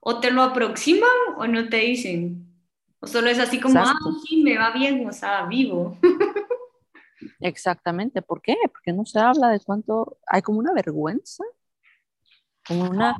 o 0.00 0.20
te 0.20 0.30
lo 0.30 0.42
aproximan 0.42 1.08
o 1.36 1.46
no 1.46 1.68
te 1.68 1.78
dicen. 1.78 2.46
O 3.00 3.06
solo 3.06 3.28
es 3.28 3.38
así 3.38 3.60
como, 3.60 3.80
ah, 3.80 3.94
sí, 4.26 4.42
me 4.42 4.56
va 4.56 4.70
bien, 4.72 5.06
o 5.06 5.12
sea, 5.12 5.46
vivo. 5.46 5.98
Exactamente, 7.40 8.22
¿por 8.22 8.40
qué? 8.40 8.56
Porque 8.72 8.92
no 8.92 9.04
se 9.04 9.18
habla 9.18 9.48
de 9.50 9.60
cuánto, 9.60 10.18
hay 10.26 10.42
como 10.42 10.58
una 10.58 10.72
vergüenza, 10.72 11.44
como 12.66 12.90
una, 12.90 13.16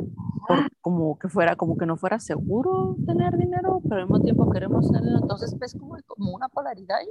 como 0.80 1.18
que 1.18 1.28
fuera, 1.28 1.56
como 1.56 1.76
que 1.76 1.86
no 1.86 1.96
fuera 1.96 2.18
seguro 2.18 2.96
tener 3.06 3.36
dinero, 3.36 3.80
pero 3.82 3.96
al 3.96 4.02
mismo 4.02 4.20
tiempo 4.20 4.50
queremos 4.50 4.90
tenerlo, 4.90 5.18
entonces 5.20 5.56
ves 5.58 5.76
como, 5.78 5.96
como 6.06 6.34
una 6.34 6.48
polaridad 6.48 6.98
ahí. 6.98 7.08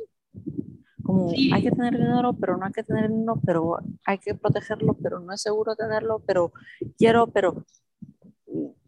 Como 1.03 1.29
hay 1.29 1.61
que 1.61 1.71
tener 1.71 1.93
dinero, 1.93 2.33
pero 2.33 2.57
no 2.57 2.65
hay 2.65 2.71
que 2.71 2.83
tener 2.83 3.09
dinero, 3.09 3.39
pero 3.45 3.77
hay 4.05 4.17
que 4.17 4.33
protegerlo, 4.33 4.95
pero 4.95 5.19
no 5.19 5.33
es 5.33 5.41
seguro 5.41 5.75
tenerlo, 5.75 6.23
pero 6.25 6.51
quiero, 6.97 7.27
pero 7.27 7.63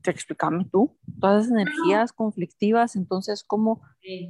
te 0.01 0.11
explícame 0.11 0.65
tú, 0.71 0.97
todas 1.19 1.45
esas 1.45 1.59
energías 1.59 2.13
conflictivas, 2.13 2.95
entonces, 2.95 3.43
¿cómo, 3.43 3.81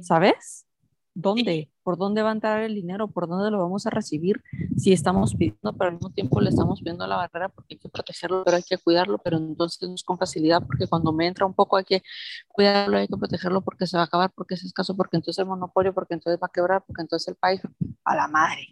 sabes? 0.02 0.67
¿Dónde? 1.14 1.70
¿Por 1.82 1.96
dónde 1.96 2.22
va 2.22 2.30
a 2.30 2.32
entrar 2.32 2.62
el 2.62 2.74
dinero? 2.74 3.08
¿Por 3.08 3.26
dónde 3.28 3.50
lo 3.50 3.58
vamos 3.58 3.86
a 3.86 3.90
recibir? 3.90 4.42
Si 4.76 4.92
estamos 4.92 5.34
pidiendo, 5.34 5.72
pero 5.72 5.90
al 5.90 5.94
mismo 5.94 6.10
tiempo 6.10 6.40
le 6.40 6.50
estamos 6.50 6.80
pidiendo 6.80 7.06
la 7.06 7.16
barrera 7.16 7.48
porque 7.48 7.74
hay 7.74 7.78
que 7.78 7.88
protegerlo, 7.88 8.44
pero 8.44 8.56
hay 8.56 8.62
que 8.62 8.78
cuidarlo, 8.78 9.18
pero 9.18 9.38
entonces 9.38 9.88
no 9.88 9.94
es 9.94 10.04
con 10.04 10.18
facilidad 10.18 10.62
porque 10.64 10.86
cuando 10.86 11.12
me 11.12 11.26
entra 11.26 11.46
un 11.46 11.54
poco 11.54 11.76
hay 11.76 11.84
que 11.84 12.02
cuidarlo, 12.46 12.98
hay 12.98 13.08
que 13.08 13.16
protegerlo 13.16 13.62
porque 13.62 13.86
se 13.86 13.96
va 13.96 14.04
a 14.04 14.06
acabar, 14.06 14.30
porque 14.34 14.54
es 14.54 14.64
escaso, 14.64 14.96
porque 14.96 15.16
entonces 15.16 15.40
el 15.40 15.46
monopolio, 15.46 15.92
porque 15.92 16.14
entonces 16.14 16.38
va 16.40 16.46
a 16.46 16.52
quebrar, 16.52 16.84
porque 16.86 17.02
entonces 17.02 17.28
el 17.28 17.36
país 17.36 17.60
a 18.04 18.14
la 18.14 18.28
madre. 18.28 18.68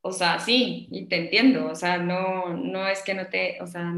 O 0.00 0.12
sea, 0.12 0.38
sí, 0.38 0.88
y 0.90 1.06
te 1.06 1.24
entiendo, 1.24 1.66
o 1.70 1.74
sea, 1.74 1.98
no, 1.98 2.56
no 2.56 2.86
es 2.86 3.02
que 3.02 3.14
no 3.14 3.26
te, 3.26 3.60
o 3.60 3.66
sea... 3.66 3.92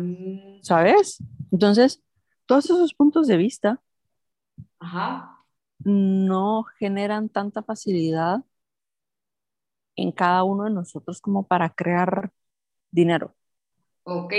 ¿Sabes? 0.62 1.22
Entonces, 1.52 2.02
todos 2.46 2.64
esos 2.64 2.94
puntos 2.94 3.26
de 3.26 3.36
vista 3.36 3.80
Ajá 4.78 5.35
no 5.78 6.64
generan 6.78 7.28
tanta 7.28 7.62
facilidad 7.62 8.38
en 9.96 10.12
cada 10.12 10.44
uno 10.44 10.64
de 10.64 10.70
nosotros 10.70 11.20
como 11.20 11.46
para 11.46 11.70
crear 11.70 12.30
dinero. 12.90 13.34
Ok, 14.04 14.32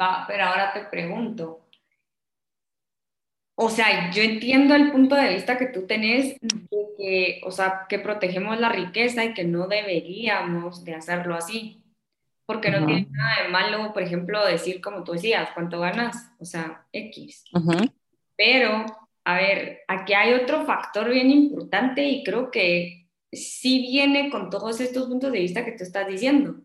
va, 0.00 0.24
pero 0.26 0.44
ahora 0.44 0.72
te 0.72 0.84
pregunto. 0.84 1.68
O 3.56 3.70
sea, 3.70 4.10
yo 4.10 4.22
entiendo 4.22 4.74
el 4.74 4.90
punto 4.90 5.14
de 5.14 5.34
vista 5.34 5.56
que 5.56 5.66
tú 5.66 5.86
tenés 5.86 6.36
de 6.40 6.86
que, 6.98 7.40
o 7.44 7.52
sea, 7.52 7.86
que 7.88 8.00
protegemos 8.00 8.58
la 8.58 8.68
riqueza 8.68 9.24
y 9.24 9.32
que 9.32 9.44
no 9.44 9.68
deberíamos 9.68 10.84
de 10.84 10.94
hacerlo 10.94 11.36
así. 11.36 11.80
Porque 12.46 12.70
no 12.70 12.84
tiene 12.84 13.06
nada 13.10 13.42
de 13.42 13.48
malo, 13.48 13.92
por 13.94 14.02
ejemplo, 14.02 14.44
decir 14.44 14.82
como 14.82 15.02
tú 15.02 15.12
decías, 15.12 15.48
¿cuánto 15.54 15.80
ganas? 15.80 16.30
O 16.38 16.44
sea, 16.44 16.84
X. 16.92 17.44
Pero 18.36 18.84
a 19.24 19.36
ver, 19.36 19.80
aquí 19.88 20.12
hay 20.12 20.34
otro 20.34 20.64
factor 20.66 21.10
bien 21.10 21.30
importante 21.30 22.04
y 22.04 22.22
creo 22.22 22.50
que 22.50 23.08
sí 23.32 23.80
viene 23.80 24.30
con 24.30 24.50
todos 24.50 24.80
estos 24.80 25.06
puntos 25.08 25.32
de 25.32 25.40
vista 25.40 25.64
que 25.64 25.72
tú 25.72 25.82
estás 25.82 26.06
diciendo. 26.06 26.60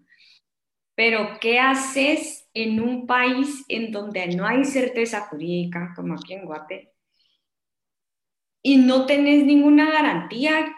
Pero, 0.93 1.37
¿qué 1.39 1.59
haces 1.59 2.49
en 2.53 2.81
un 2.81 3.07
país 3.07 3.63
en 3.69 3.91
donde 3.91 4.27
no 4.35 4.45
hay 4.45 4.65
certeza 4.65 5.21
jurídica, 5.21 5.93
como 5.95 6.15
aquí 6.15 6.33
en 6.33 6.45
Guate, 6.45 6.93
y 8.61 8.75
no 8.77 9.05
tenés 9.05 9.45
ninguna 9.45 9.89
garantía 9.89 10.75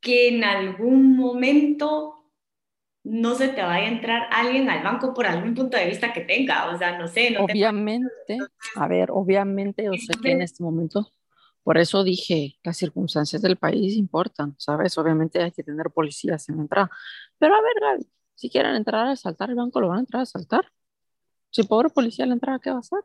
que 0.00 0.28
en 0.28 0.44
algún 0.44 1.16
momento 1.16 2.19
no 3.02 3.34
se 3.34 3.48
te 3.48 3.62
vaya 3.62 3.86
a 3.86 3.92
entrar 3.92 4.28
alguien 4.30 4.68
al 4.68 4.82
banco 4.82 5.14
por 5.14 5.26
algún 5.26 5.54
punto 5.54 5.76
de 5.76 5.86
vista 5.86 6.12
que 6.12 6.20
tenga, 6.20 6.70
o 6.70 6.78
sea, 6.78 6.98
no 6.98 7.08
sé. 7.08 7.30
No 7.30 7.44
obviamente, 7.44 8.38
a 8.76 8.88
ver, 8.88 9.10
obviamente, 9.10 9.84
yo 9.84 9.92
sé 9.92 10.12
que 10.22 10.32
en 10.32 10.42
este 10.42 10.62
momento, 10.62 11.10
por 11.62 11.78
eso 11.78 12.04
dije, 12.04 12.58
las 12.62 12.76
circunstancias 12.76 13.40
del 13.42 13.56
país 13.56 13.96
importan, 13.96 14.54
¿sabes? 14.58 14.98
Obviamente 14.98 15.42
hay 15.42 15.52
que 15.52 15.62
tener 15.62 15.90
policías 15.90 16.48
en 16.48 16.56
la 16.56 16.62
entrada, 16.62 16.90
pero 17.38 17.54
a 17.54 17.60
ver, 17.60 18.04
si 18.34 18.50
quieren 18.50 18.74
entrar 18.74 19.06
a 19.06 19.12
asaltar 19.12 19.50
el 19.50 19.56
banco, 19.56 19.80
lo 19.80 19.88
van 19.88 19.98
a 19.98 20.00
entrar 20.00 20.20
a 20.20 20.22
asaltar. 20.24 20.70
Si 21.50 21.62
pobre 21.64 21.90
policía 21.90 22.26
la 22.26 22.34
entrada, 22.34 22.58
¿qué 22.58 22.70
va 22.70 22.76
a 22.76 22.80
hacer? 22.80 23.00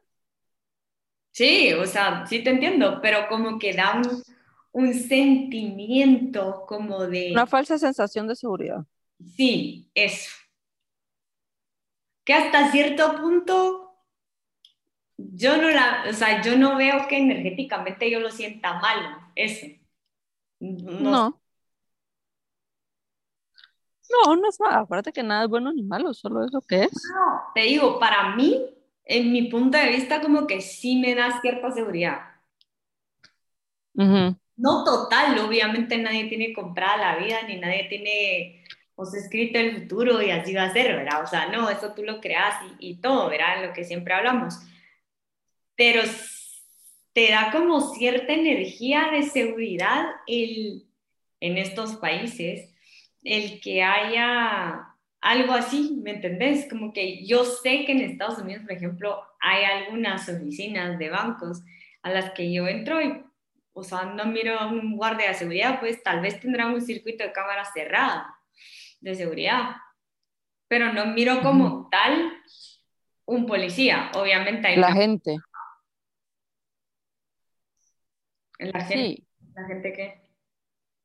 Sí, 1.31 1.73
o 1.73 1.85
sea, 1.85 2.25
sí 2.25 2.43
te 2.43 2.51
entiendo, 2.51 2.99
pero 3.01 3.27
como 3.27 3.59
que 3.59 3.73
da 3.73 3.95
un, 3.95 4.23
un 4.71 4.93
sentimiento 4.93 6.63
como 6.65 7.07
de... 7.07 7.31
Una 7.33 7.47
falsa 7.47 7.77
sensación 7.77 8.27
de 8.27 8.35
seguridad. 8.35 8.85
Sí, 9.19 9.89
eso. 9.93 10.31
Que 12.23 12.33
hasta 12.33 12.71
cierto 12.71 13.15
punto 13.21 13.85
yo 15.17 15.57
no 15.57 15.69
la, 15.69 16.05
o 16.09 16.13
sea, 16.13 16.41
yo 16.41 16.57
no 16.57 16.75
veo 16.75 17.07
que 17.07 17.17
energéticamente 17.17 18.09
yo 18.09 18.19
lo 18.19 18.31
sienta 18.31 18.73
malo, 18.79 19.17
eso. 19.35 19.67
No. 20.59 20.99
no. 20.99 21.41
No, 24.07 24.47
es 24.47 24.59
nada. 24.59 24.81
Acuérdate 24.81 25.11
que 25.11 25.23
nada 25.23 25.43
es 25.43 25.49
bueno 25.49 25.73
ni 25.73 25.83
malo, 25.83 26.13
solo 26.13 26.45
es 26.45 26.53
lo 26.53 26.61
que 26.61 26.83
es. 26.83 26.91
No, 27.13 27.41
te 27.53 27.61
digo, 27.61 27.99
para 27.99 28.35
mí, 28.35 28.65
en 29.03 29.31
mi 29.31 29.43
punto 29.43 29.77
de 29.77 29.89
vista, 29.89 30.21
como 30.21 30.47
que 30.47 30.61
sí 30.61 30.97
me 30.97 31.15
da 31.15 31.41
cierta 31.41 31.71
seguridad. 31.71 32.21
No 33.93 34.83
total, 34.83 35.39
obviamente 35.39 35.97
nadie 35.97 36.25
tiene 36.25 36.53
comprada 36.53 36.97
la 36.97 37.15
vida, 37.17 37.41
ni 37.47 37.57
nadie 37.57 37.87
tiene 37.89 38.64
os 38.95 39.13
he 39.13 39.19
escrito 39.19 39.59
el 39.59 39.81
futuro 39.81 40.21
y 40.21 40.31
así 40.31 40.53
va 40.53 40.63
a 40.63 40.73
ser, 40.73 40.95
¿verdad? 40.95 41.23
O 41.23 41.27
sea, 41.27 41.47
no, 41.47 41.69
eso 41.69 41.93
tú 41.93 42.03
lo 42.03 42.21
creas 42.21 42.55
y, 42.79 42.91
y 42.91 43.01
todo, 43.01 43.29
¿verdad? 43.29 43.65
Lo 43.67 43.73
que 43.73 43.83
siempre 43.83 44.13
hablamos. 44.13 44.59
Pero 45.75 46.01
te 47.13 47.29
da 47.29 47.51
como 47.51 47.93
cierta 47.93 48.33
energía 48.33 49.09
de 49.11 49.23
seguridad 49.23 50.05
el, 50.27 50.85
en 51.39 51.57
estos 51.57 51.95
países 51.97 52.73
el 53.23 53.59
que 53.59 53.83
haya 53.83 54.95
algo 55.19 55.53
así, 55.53 55.99
¿me 56.01 56.11
entendés? 56.11 56.67
Como 56.69 56.93
que 56.93 57.25
yo 57.25 57.43
sé 57.43 57.83
que 57.85 57.93
en 57.93 58.01
Estados 58.01 58.37
Unidos, 58.37 58.63
por 58.63 58.73
ejemplo, 58.73 59.21
hay 59.39 59.63
algunas 59.63 60.29
oficinas 60.29 60.99
de 60.99 61.09
bancos 61.09 61.63
a 62.03 62.11
las 62.11 62.31
que 62.31 62.53
yo 62.53 62.67
entro 62.67 63.01
y, 63.01 63.23
o 63.73 63.83
sea, 63.83 64.05
no 64.05 64.25
miro 64.25 64.59
a 64.59 64.67
un 64.67 64.95
guardia 64.95 65.29
de 65.29 65.33
seguridad, 65.33 65.79
pues 65.79 66.03
tal 66.03 66.21
vez 66.21 66.39
tendrá 66.39 66.67
un 66.67 66.81
circuito 66.81 67.23
de 67.23 67.31
cámara 67.31 67.65
cerrada 67.65 68.34
de 69.05 69.15
seguridad, 69.15 69.75
pero 70.67 70.91
no 70.91 71.05
miro 71.07 71.41
como 71.41 71.87
tal 71.89 72.33
un 73.25 73.45
policía, 73.45 74.11
obviamente 74.15 74.67
hay 74.67 74.77
la 74.77 74.91
gente. 74.91 75.37
La 78.57 78.83
gente, 78.85 79.17
sí. 79.17 79.27
la 79.53 79.67
gente 79.67 79.93
que... 79.93 80.21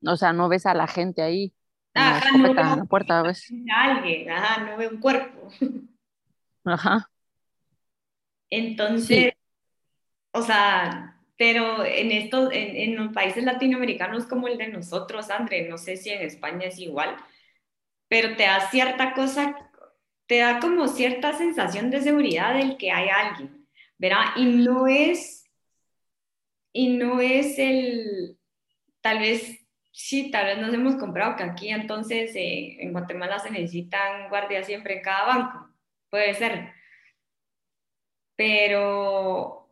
O 0.06 0.16
sea, 0.16 0.32
no 0.32 0.48
ves 0.48 0.66
a 0.66 0.74
la 0.74 0.86
gente 0.86 1.20
ahí. 1.20 1.52
Ajá, 1.94 2.30
no 2.36 2.42
veo 2.42 2.54
la 2.54 2.84
puerta, 2.84 3.22
¿ves? 3.22 3.52
A 3.74 3.96
alguien, 3.96 4.30
ajá, 4.30 4.64
no 4.64 4.76
veo 4.76 4.90
un 4.90 5.00
cuerpo. 5.00 5.48
Ajá. 6.64 7.10
Entonces, 8.48 9.32
o 10.32 10.42
sea, 10.42 11.20
pero 11.36 11.84
en 11.84 12.12
estos, 12.12 12.52
en, 12.52 12.76
en, 12.76 12.96
los 12.96 13.12
países 13.12 13.44
latinoamericanos 13.44 14.26
como 14.26 14.46
el 14.46 14.56
de 14.56 14.68
nosotros, 14.68 15.30
André, 15.30 15.68
no 15.68 15.76
sé 15.76 15.96
si 15.96 16.10
en 16.10 16.22
España 16.22 16.66
es 16.66 16.78
igual, 16.78 17.16
pero 18.10 18.36
te 18.36 18.42
da 18.42 18.68
cierta 18.70 19.14
cosa, 19.14 19.56
te 20.26 20.38
da 20.40 20.58
como 20.58 20.88
cierta 20.88 21.32
sensación 21.32 21.90
de 21.90 22.02
seguridad 22.02 22.54
del 22.54 22.76
que 22.76 22.90
hay 22.90 23.08
alguien, 23.08 23.66
¿verdad? 23.98 24.24
Y 24.36 24.46
no 24.46 24.88
es, 24.88 25.44
y 26.72 26.88
no 26.88 27.20
es 27.20 27.58
el, 27.58 28.36
tal 29.00 29.20
vez, 29.20 29.64
sí, 29.92 30.30
tal 30.30 30.46
vez 30.46 30.58
nos 30.58 30.74
hemos 30.74 30.96
comprado 30.96 31.36
que 31.36 31.44
aquí 31.44 31.68
entonces 31.70 32.32
eh, 32.34 32.78
en 32.80 32.92
Guatemala 32.92 33.38
se 33.38 33.50
necesitan 33.50 34.28
guardias 34.28 34.66
siempre 34.66 34.96
en 34.96 35.02
cada 35.02 35.26
banco, 35.26 35.70
puede 36.10 36.34
ser 36.34 36.80
pero, 38.40 39.68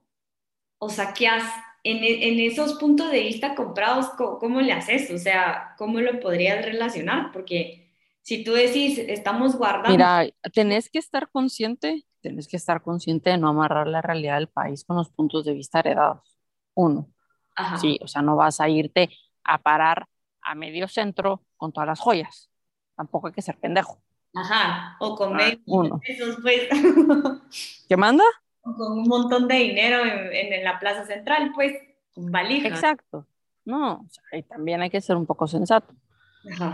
o 0.76 0.88
sea, 0.90 1.14
¿qué 1.14 1.26
has, 1.26 1.50
en, 1.84 2.04
en, 2.04 2.38
esos 2.38 2.74
puntos 2.74 3.10
de 3.10 3.22
vista 3.22 3.54
comprados, 3.54 4.10
¿cómo, 4.10 4.60
le 4.60 4.74
haces? 4.74 5.10
O 5.10 5.16
sea, 5.16 5.74
¿cómo 5.78 6.02
lo 6.02 6.20
podrías 6.20 6.62
relacionar? 6.62 7.32
Porque 7.32 7.87
si 8.28 8.44
tú 8.44 8.52
decís, 8.52 8.98
estamos 8.98 9.56
guardando... 9.56 9.88
Mira, 9.88 10.26
tenés 10.52 10.90
que 10.90 10.98
estar 10.98 11.30
consciente, 11.30 12.04
tenés 12.20 12.46
que 12.46 12.58
estar 12.58 12.82
consciente 12.82 13.30
de 13.30 13.38
no 13.38 13.48
amarrar 13.48 13.86
la 13.86 14.02
realidad 14.02 14.34
del 14.34 14.48
país 14.48 14.84
con 14.84 14.96
los 14.98 15.08
puntos 15.08 15.46
de 15.46 15.54
vista 15.54 15.78
heredados. 15.78 16.36
Uno. 16.74 17.08
Ajá. 17.56 17.78
Sí, 17.78 17.98
o 18.02 18.06
sea, 18.06 18.20
no 18.20 18.36
vas 18.36 18.60
a 18.60 18.68
irte 18.68 19.08
a 19.44 19.56
parar 19.56 20.08
a 20.42 20.54
medio 20.54 20.88
centro 20.88 21.42
con 21.56 21.72
todas 21.72 21.86
las 21.86 22.00
joyas. 22.00 22.50
Tampoco 22.96 23.28
hay 23.28 23.32
que 23.32 23.40
ser 23.40 23.56
pendejo. 23.56 23.98
Ajá, 24.34 24.98
o 25.00 25.16
con 25.16 25.40
ah, 25.40 25.50
uno. 25.64 25.98
Esos, 26.04 26.36
pues. 26.42 26.68
¿Qué 27.88 27.96
manda? 27.96 28.24
con 28.60 28.98
un 28.98 29.08
montón 29.08 29.48
de 29.48 29.54
dinero 29.54 30.04
en, 30.04 30.52
en, 30.52 30.64
la 30.64 30.78
plaza 30.78 31.06
central, 31.06 31.52
pues, 31.54 31.72
con 32.12 32.30
valijas. 32.30 32.72
Exacto. 32.72 33.26
No, 33.64 33.92
o 33.94 34.06
sea, 34.10 34.38
y 34.38 34.42
también 34.42 34.82
hay 34.82 34.90
que 34.90 35.00
ser 35.00 35.16
un 35.16 35.24
poco 35.24 35.46
sensato. 35.46 35.94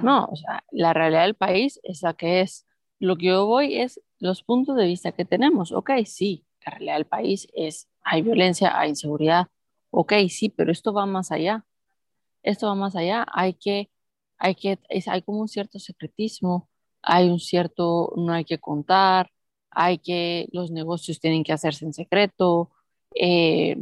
No, 0.03 0.27
o 0.27 0.37
sea, 0.37 0.65
la 0.71 0.93
realidad 0.93 1.23
del 1.23 1.35
país 1.35 1.81
es 1.83 2.03
la 2.03 2.15
que 2.15 2.41
es. 2.41 2.67
Lo 2.99 3.17
que 3.17 3.27
yo 3.27 3.47
voy 3.47 3.77
es 3.81 4.01
los 4.19 4.43
puntos 4.43 4.77
de 4.77 4.87
vista 4.87 5.13
que 5.13 5.25
tenemos. 5.25 5.73
Ok, 5.73 5.91
sí, 6.07 6.47
la 6.65 6.73
realidad 6.73 6.95
del 6.95 7.07
país 7.07 7.49
es, 7.55 7.89
hay 8.03 8.23
violencia, 8.23 8.79
hay 8.79 8.91
inseguridad. 8.91 9.49
Ok, 9.91 10.13
sí, 10.29 10.49
pero 10.49 10.73
esto 10.73 10.93
va 10.93 11.07
más 11.07 11.33
allá. 11.33 11.65
Esto 12.43 12.69
va 12.69 12.75
más 12.75 12.97
allá. 12.97 13.27
Hay 13.33 13.55
que, 13.55 13.91
hay 14.39 14.55
que, 14.55 14.79
es, 14.89 15.09
hay 15.09 15.23
como 15.23 15.41
un 15.41 15.49
cierto 15.49 15.79
secretismo, 15.79 16.69
hay 17.03 17.29
un 17.31 17.41
cierto, 17.41 18.13
no 18.17 18.33
hay 18.33 18.45
que 18.45 18.59
contar, 18.59 19.31
hay 19.71 19.99
que, 19.99 20.49
los 20.53 20.71
negocios 20.71 21.21
tienen 21.21 21.45
que 21.45 21.53
hacerse 21.53 21.85
en 21.85 21.93
secreto, 21.93 22.71
eh, 23.15 23.77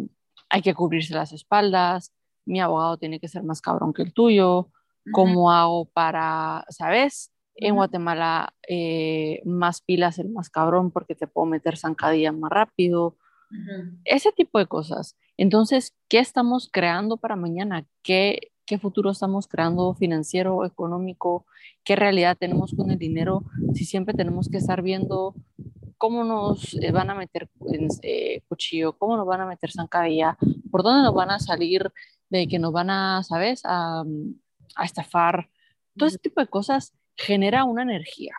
hay 0.48 0.62
que 0.62 0.74
cubrirse 0.74 1.14
las 1.14 1.32
espaldas, 1.32 2.12
mi 2.44 2.60
abogado 2.60 2.96
tiene 2.98 3.20
que 3.20 3.28
ser 3.28 3.42
más 3.42 3.60
cabrón 3.60 3.92
que 3.92 4.02
el 4.02 4.12
tuyo, 4.12 4.70
¿cómo 5.10 5.50
hago 5.50 5.86
para, 5.86 6.64
sabes? 6.68 7.32
En 7.54 7.74
Guatemala, 7.74 8.54
eh, 8.68 9.42
más 9.44 9.82
pilas 9.82 10.18
el 10.18 10.30
más 10.30 10.48
cabrón 10.48 10.90
porque 10.90 11.14
te 11.14 11.26
puedo 11.26 11.46
meter 11.46 11.76
zancadilla 11.76 12.32
más 12.32 12.50
rápido. 12.50 13.16
Ese 14.04 14.32
tipo 14.32 14.58
de 14.58 14.66
cosas. 14.66 15.16
Entonces, 15.36 15.94
¿qué 16.08 16.18
estamos 16.18 16.70
creando 16.72 17.18
para 17.18 17.36
mañana? 17.36 17.84
¿Qué, 18.02 18.52
¿Qué 18.64 18.78
futuro 18.78 19.10
estamos 19.10 19.46
creando 19.46 19.94
financiero, 19.94 20.64
económico? 20.64 21.44
¿Qué 21.84 21.94
realidad 21.94 22.38
tenemos 22.38 22.74
con 22.74 22.90
el 22.90 22.98
dinero? 22.98 23.44
Si 23.74 23.84
siempre 23.84 24.14
tenemos 24.14 24.48
que 24.48 24.56
estar 24.56 24.80
viendo 24.80 25.34
cómo 25.98 26.24
nos 26.24 26.74
eh, 26.80 26.90
van 26.90 27.10
a 27.10 27.14
meter 27.14 27.48
eh, 28.02 28.40
cuchillo, 28.48 28.96
cómo 28.96 29.16
nos 29.16 29.26
van 29.26 29.42
a 29.42 29.46
meter 29.46 29.70
zancadilla, 29.70 30.36
por 30.70 30.82
dónde 30.82 31.02
nos 31.02 31.14
van 31.14 31.30
a 31.30 31.38
salir, 31.38 31.92
de 32.30 32.48
que 32.48 32.58
nos 32.58 32.72
van 32.72 32.90
a, 32.90 33.22
¿sabes?, 33.22 33.60
a, 33.64 34.02
a 34.76 34.84
estafar. 34.84 35.48
Todo 35.96 36.08
ese 36.08 36.18
tipo 36.18 36.40
de 36.40 36.46
cosas 36.46 36.94
genera 37.16 37.64
una 37.64 37.82
energía. 37.82 38.34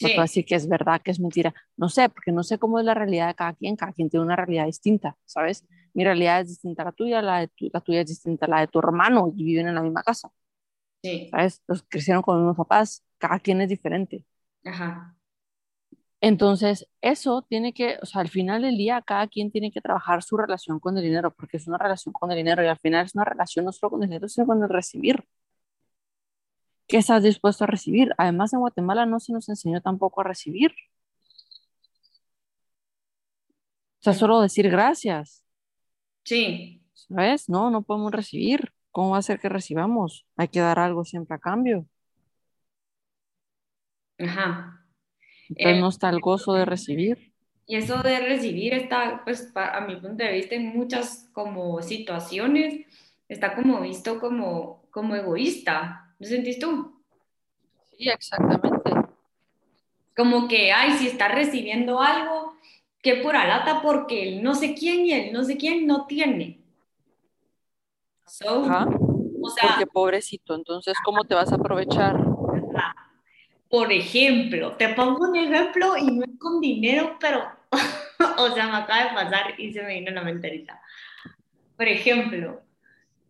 No 0.00 0.08
puedo 0.08 0.22
decir 0.22 0.44
que 0.44 0.54
es 0.54 0.68
verdad, 0.68 1.00
que 1.00 1.10
es 1.10 1.18
mentira. 1.18 1.54
No 1.76 1.88
sé, 1.88 2.08
porque 2.10 2.30
no 2.30 2.42
sé 2.42 2.58
cómo 2.58 2.78
es 2.78 2.84
la 2.84 2.92
realidad 2.92 3.28
de 3.28 3.34
cada 3.34 3.54
quien. 3.54 3.76
Cada 3.76 3.92
quien 3.92 4.10
tiene 4.10 4.26
una 4.26 4.36
realidad 4.36 4.66
distinta, 4.66 5.16
¿sabes? 5.24 5.64
Mi 5.94 6.04
realidad 6.04 6.42
es 6.42 6.48
distinta 6.48 6.82
a 6.82 6.86
la 6.86 6.92
tuya, 6.92 7.22
la, 7.22 7.40
de 7.40 7.48
tu, 7.48 7.70
la 7.72 7.80
tuya 7.80 8.02
es 8.02 8.08
distinta 8.08 8.44
a 8.44 8.48
la 8.48 8.60
de 8.60 8.66
tu 8.66 8.78
hermano 8.78 9.32
y 9.34 9.44
viven 9.44 9.68
en 9.68 9.74
la 9.74 9.82
misma 9.82 10.02
casa. 10.02 10.30
Sí. 11.02 11.28
¿Sabes? 11.30 11.62
Los 11.66 11.82
crecieron 11.88 12.22
con 12.22 12.36
los 12.36 12.42
mismos 12.42 12.56
papás. 12.58 13.02
Cada 13.16 13.38
quien 13.38 13.62
es 13.62 13.70
diferente. 13.70 14.22
Ajá. 14.64 15.15
Entonces, 16.20 16.88
eso 17.02 17.42
tiene 17.48 17.72
que, 17.72 17.98
o 18.02 18.06
sea, 18.06 18.20
al 18.22 18.28
final 18.28 18.62
del 18.62 18.76
día, 18.76 19.02
cada 19.02 19.28
quien 19.28 19.50
tiene 19.50 19.70
que 19.70 19.80
trabajar 19.80 20.22
su 20.22 20.36
relación 20.36 20.80
con 20.80 20.96
el 20.96 21.04
dinero, 21.04 21.32
porque 21.34 21.58
es 21.58 21.66
una 21.68 21.78
relación 21.78 22.12
con 22.12 22.30
el 22.32 22.38
dinero 22.38 22.64
y 22.64 22.66
al 22.68 22.78
final 22.78 23.06
es 23.06 23.14
una 23.14 23.24
relación 23.24 23.64
no 23.66 23.72
solo 23.72 23.90
con 23.90 24.02
el 24.02 24.08
dinero, 24.08 24.28
sino 24.28 24.46
con 24.46 24.62
el 24.62 24.68
recibir. 24.68 25.24
¿Qué 26.88 26.98
estás 26.98 27.22
dispuesto 27.22 27.64
a 27.64 27.66
recibir? 27.66 28.12
Además, 28.18 28.52
en 28.52 28.60
Guatemala 28.60 29.06
no 29.06 29.20
se 29.20 29.32
nos 29.32 29.48
enseñó 29.48 29.80
tampoco 29.80 30.20
a 30.20 30.24
recibir. 30.24 30.72
O 34.00 34.02
sea, 34.02 34.14
solo 34.14 34.40
decir 34.40 34.70
gracias. 34.70 35.42
Sí. 36.24 36.82
¿Sabes? 36.94 37.48
No, 37.48 37.70
no 37.70 37.82
podemos 37.82 38.12
recibir. 38.12 38.72
¿Cómo 38.90 39.10
va 39.10 39.18
a 39.18 39.22
ser 39.22 39.40
que 39.40 39.48
recibamos? 39.48 40.26
Hay 40.36 40.48
que 40.48 40.60
dar 40.60 40.78
algo 40.78 41.04
siempre 41.04 41.36
a 41.36 41.38
cambio. 41.38 41.86
Ajá. 44.18 44.85
Entonces 45.50 45.80
no 45.80 45.88
está 45.88 46.08
el 46.10 46.20
gozo 46.20 46.54
de 46.54 46.64
recibir. 46.64 47.32
Y 47.66 47.76
eso 47.76 48.00
de 48.02 48.20
recibir 48.20 48.74
está, 48.74 49.22
pues, 49.24 49.52
a 49.54 49.80
mi 49.80 49.96
punto 49.96 50.22
de 50.22 50.32
vista, 50.32 50.54
en 50.54 50.76
muchas 50.76 51.28
como 51.32 51.82
situaciones, 51.82 52.86
está 53.28 53.56
como 53.56 53.80
visto 53.80 54.20
como, 54.20 54.84
como 54.90 55.16
egoísta. 55.16 56.14
¿Lo 56.18 56.26
sentís 56.26 56.58
tú? 56.58 57.02
Sí, 57.96 58.08
exactamente. 58.08 58.90
Como 60.16 60.48
que, 60.48 60.72
ay, 60.72 60.92
si 60.92 61.08
está 61.08 61.28
recibiendo 61.28 62.00
algo, 62.00 62.54
que 63.02 63.16
pura 63.16 63.46
lata 63.46 63.82
porque 63.82 64.28
el 64.28 64.42
no 64.42 64.54
sé 64.54 64.74
quién 64.74 65.06
y 65.06 65.12
el 65.12 65.32
no 65.32 65.44
sé 65.44 65.56
quién 65.56 65.86
no 65.86 66.06
tiene. 66.06 66.60
So, 68.26 68.62
o 68.62 69.50
sea, 69.50 69.68
porque 69.68 69.86
pobrecito, 69.86 70.54
entonces, 70.54 70.94
¿cómo 71.04 71.24
te 71.24 71.34
vas 71.34 71.52
a 71.52 71.56
aprovechar? 71.56 72.16
Por 73.68 73.92
ejemplo, 73.92 74.76
te 74.76 74.90
pongo 74.90 75.28
un 75.28 75.36
ejemplo 75.36 75.96
y 75.96 76.06
no 76.06 76.24
es 76.24 76.38
con 76.38 76.60
dinero, 76.60 77.16
pero, 77.20 77.44
o 78.38 78.50
sea, 78.50 78.68
me 78.68 78.76
acaba 78.76 79.04
de 79.04 79.14
pasar 79.14 79.60
y 79.60 79.72
se 79.72 79.82
me 79.82 79.94
vino 79.94 80.12
la 80.12 80.22
mente 80.22 80.64
Por 81.76 81.88
ejemplo, 81.88 82.62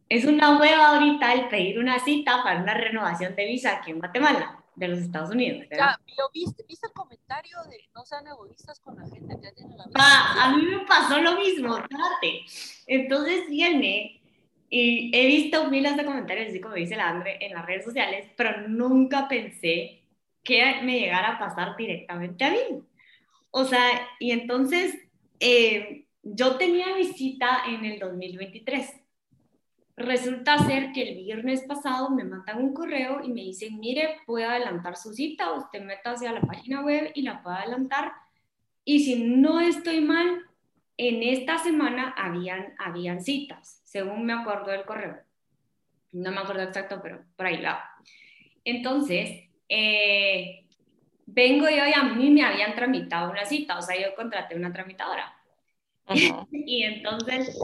es 0.08 0.24
una 0.24 0.58
hueva 0.58 0.94
ahorita 0.94 1.32
el 1.32 1.48
pedir 1.48 1.78
una 1.78 1.98
cita 1.98 2.42
para 2.42 2.60
una 2.60 2.74
renovación 2.74 3.34
de 3.34 3.46
visa 3.46 3.78
aquí 3.78 3.90
en 3.90 3.98
Guatemala, 3.98 4.62
de 4.74 4.88
los 4.88 4.98
Estados 5.00 5.30
Unidos. 5.30 5.66
Ya, 5.70 5.98
¿lo 6.18 6.30
viste? 6.32 6.64
¿Viste 6.68 6.86
el 6.86 6.92
comentario 6.92 7.56
de 7.70 7.88
no 7.94 8.04
sean 8.04 8.26
egoístas 8.26 8.78
con 8.80 8.96
la 8.96 9.08
gente 9.08 9.36
que 9.40 9.52
tiene 9.52 9.74
la 9.76 9.86
visa? 9.86 9.98
Ah, 9.98 10.44
a 10.44 10.56
mí 10.56 10.62
me 10.62 10.84
pasó 10.86 11.18
lo 11.18 11.36
mismo, 11.36 11.74
fíjate. 11.76 12.44
Entonces 12.86 13.48
viene 13.48 14.20
y 14.68 15.10
he 15.16 15.26
visto 15.26 15.70
miles 15.70 15.96
de 15.96 16.04
comentarios, 16.04 16.48
así 16.48 16.60
como 16.60 16.74
dice 16.74 16.96
la 16.96 17.08
Andre, 17.08 17.38
en 17.40 17.54
las 17.54 17.64
redes 17.64 17.84
sociales, 17.84 18.26
pero 18.36 18.68
nunca 18.68 19.28
pensé 19.28 19.95
que 20.46 20.80
me 20.82 21.00
llegara 21.00 21.32
a 21.32 21.38
pasar 21.38 21.76
directamente 21.76 22.44
a 22.44 22.50
mí. 22.50 22.58
O 23.50 23.64
sea, 23.64 23.82
y 24.20 24.30
entonces 24.30 24.96
eh, 25.40 26.06
yo 26.22 26.56
tenía 26.56 26.94
visita 26.94 27.62
en 27.68 27.84
el 27.84 27.98
2023. 27.98 29.02
resulta 29.98 30.58
ser 30.58 30.92
que 30.92 31.08
el 31.08 31.16
viernes 31.16 31.62
pasado 31.62 32.10
me 32.10 32.22
mandan 32.22 32.58
un 32.58 32.74
correo 32.74 33.24
y 33.24 33.28
me 33.28 33.40
dicen, 33.40 33.80
mire, 33.80 34.18
puede 34.26 34.44
adelantar 34.44 34.94
su 34.96 35.14
cita, 35.14 35.52
usted 35.52 35.82
meta 35.82 36.10
hacia 36.12 36.32
la 36.32 36.42
página 36.42 36.82
web 36.82 37.12
y 37.14 37.22
la 37.22 37.42
puede 37.42 37.56
adelantar. 37.56 38.12
Y 38.84 39.04
si 39.04 39.24
no 39.24 39.58
estoy 39.58 40.02
mal, 40.02 40.42
en 40.98 41.22
esta 41.22 41.58
semana 41.58 42.14
habían, 42.16 42.74
habían 42.78 43.22
citas, 43.22 43.80
según 43.84 44.26
me 44.26 44.34
acuerdo 44.34 44.70
del 44.70 44.84
correo. 44.84 45.16
No 46.12 46.30
me 46.30 46.40
acuerdo 46.40 46.62
exacto, 46.62 47.00
pero 47.02 47.24
por 47.34 47.46
ahí 47.46 47.62
va. 47.62 47.82
Entonces, 48.64 49.45
eh, 49.68 50.64
vengo 51.26 51.68
yo 51.68 51.86
y 51.86 51.92
a 51.94 52.04
mí 52.04 52.30
me 52.30 52.42
habían 52.42 52.74
tramitado 52.74 53.30
una 53.30 53.44
cita, 53.44 53.78
o 53.78 53.82
sea, 53.82 54.00
yo 54.00 54.14
contraté 54.14 54.54
una 54.54 54.72
tramitadora. 54.72 55.32
y 56.52 56.82
entonces 56.82 57.58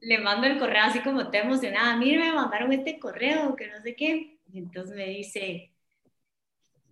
le 0.00 0.18
mando 0.18 0.46
el 0.46 0.58
correo 0.58 0.82
así 0.82 1.00
como 1.00 1.30
te 1.30 1.38
emocionada, 1.38 1.96
mire, 1.96 2.18
me 2.18 2.32
mandaron 2.32 2.72
este 2.72 2.98
correo, 2.98 3.54
que 3.56 3.68
no 3.68 3.80
sé 3.82 3.94
qué. 3.94 4.38
Y 4.52 4.58
entonces 4.58 4.96
me 4.96 5.06
dice, 5.06 5.72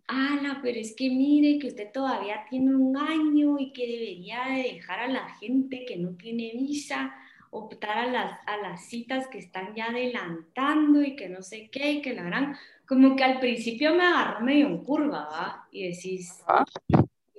ala, 0.06 0.60
pero 0.62 0.78
es 0.78 0.94
que 0.94 1.08
mire 1.10 1.58
que 1.58 1.68
usted 1.68 1.90
todavía 1.92 2.44
tiene 2.50 2.74
un 2.74 2.96
año 2.96 3.56
y 3.58 3.72
que 3.72 3.86
debería 3.86 4.44
de 4.46 4.74
dejar 4.74 5.00
a 5.00 5.08
la 5.08 5.28
gente 5.36 5.84
que 5.86 5.96
no 5.96 6.16
tiene 6.16 6.52
visa 6.54 7.14
optar 7.54 7.98
a 7.98 8.06
las, 8.06 8.40
a 8.46 8.56
las 8.56 8.84
citas 8.86 9.28
que 9.28 9.38
están 9.38 9.74
ya 9.76 9.86
adelantando 9.86 11.02
y 11.02 11.14
que 11.14 11.28
no 11.28 11.40
sé 11.40 11.70
qué 11.70 11.92
y 11.92 12.02
que 12.02 12.12
la 12.12 12.26
harán. 12.26 12.56
Como 12.84 13.14
que 13.14 13.22
al 13.22 13.38
principio 13.38 13.94
me 13.94 14.04
agarró 14.04 14.40
medio 14.44 14.66
en 14.66 14.82
curva, 14.82 15.28
¿va? 15.30 15.68
Y 15.70 15.88
decís, 15.88 16.42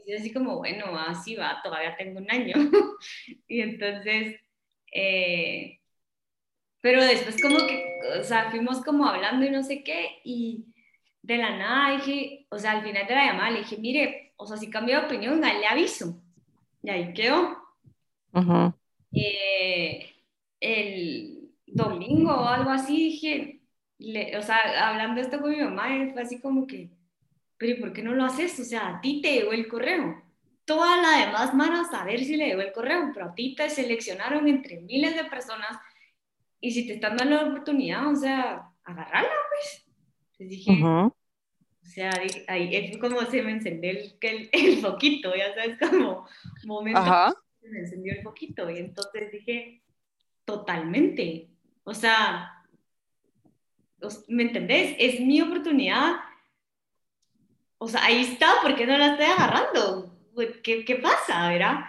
y 0.05 0.13
así 0.13 0.31
como, 0.31 0.57
bueno, 0.57 0.97
así 0.97 1.35
va, 1.35 1.59
todavía 1.61 1.97
tengo 1.97 2.19
un 2.19 2.31
año. 2.31 2.53
y 3.47 3.59
entonces, 3.59 4.39
eh, 4.93 5.81
pero 6.79 7.03
después 7.03 7.41
como 7.41 7.57
que, 7.67 7.99
o 8.19 8.23
sea, 8.23 8.49
fuimos 8.51 8.81
como 8.83 9.05
hablando 9.05 9.45
y 9.45 9.49
no 9.49 9.63
sé 9.63 9.83
qué, 9.83 10.19
y 10.23 10.65
de 11.23 11.37
la 11.37 11.57
nada 11.57 11.97
dije, 11.97 12.47
o 12.49 12.57
sea, 12.57 12.71
al 12.71 12.83
final 12.83 13.05
de 13.05 13.15
la 13.15 13.25
llamada 13.25 13.51
le 13.51 13.59
dije, 13.59 13.77
mire, 13.77 14.33
o 14.37 14.47
sea, 14.47 14.55
si 14.55 14.69
cambio 14.69 14.99
de 14.99 15.05
opinión, 15.07 15.41
le 15.41 15.67
aviso. 15.67 16.21
Y 16.81 16.89
ahí 16.89 17.13
quedó. 17.13 17.57
Eh, 19.11 19.44
el 20.59 21.51
domingo 21.65 22.31
o 22.31 22.47
algo 22.47 22.69
así 22.69 22.95
dije, 22.95 23.61
o 24.37 24.41
sea, 24.41 24.89
hablando 24.89 25.21
esto 25.21 25.39
con 25.39 25.51
mi 25.51 25.57
mamá, 25.57 25.87
fue 26.13 26.21
así 26.21 26.39
como 26.39 26.67
que, 26.67 26.89
pero 27.57 27.73
¿y 27.73 27.75
por 27.75 27.93
qué 27.93 28.01
no 28.01 28.13
lo 28.13 28.25
haces? 28.25 28.59
O 28.59 28.63
sea, 28.63 28.87
a 28.87 29.01
ti 29.01 29.21
te 29.21 29.33
llegó 29.33 29.53
el 29.53 29.67
correo. 29.67 30.21
Toda 30.65 30.97
la 31.01 31.25
demás 31.25 31.53
mano 31.53 31.83
a 31.91 32.03
ver 32.05 32.19
si 32.23 32.35
le 32.35 32.47
llegó 32.47 32.61
el 32.61 32.73
correo, 32.73 33.11
pero 33.13 33.27
a 33.27 33.35
ti 33.35 33.55
te 33.55 33.69
seleccionaron 33.69 34.47
entre 34.47 34.81
miles 34.81 35.15
de 35.15 35.25
personas 35.25 35.77
y 36.59 36.71
si 36.71 36.87
te 36.87 36.93
están 36.93 37.17
dando 37.17 37.35
la 37.35 37.49
oportunidad, 37.49 38.07
o 38.07 38.15
sea, 38.15 38.69
agarrarla, 38.83 39.29
pues. 39.49 39.85
Entonces 40.31 40.49
dije, 40.49 40.83
o 40.83 41.13
sea, 41.81 42.09
ahí 42.47 42.89
fue 42.89 42.99
como 42.99 43.21
se 43.21 43.43
me 43.43 43.51
encendió 43.51 43.91
el, 43.91 44.17
el, 44.19 44.49
el 44.51 44.77
foquito, 44.77 45.35
ya 45.35 45.53
sabes, 45.53 45.77
como 45.79 46.27
momento 46.65 47.44
se 47.65 47.71
me 47.71 47.79
encendió 47.79 48.13
el 48.13 48.21
foquito. 48.21 48.69
Y 48.69 48.77
entonces 48.77 49.31
dije, 49.31 49.81
totalmente. 50.45 51.49
O 51.83 51.93
sea, 51.93 52.63
¿me 54.27 54.43
entendés? 54.43 54.95
Es 54.99 55.19
mi 55.19 55.41
oportunidad. 55.41 56.15
O 57.77 57.87
sea, 57.87 58.03
ahí 58.05 58.21
está, 58.21 58.47
¿por 58.61 58.75
qué 58.75 58.85
no 58.85 58.97
la 58.97 59.13
estoy 59.13 59.25
agarrando? 59.25 60.15
¿Qué, 60.63 60.85
qué 60.85 60.95
pasa, 60.95 61.49
verdad? 61.49 61.85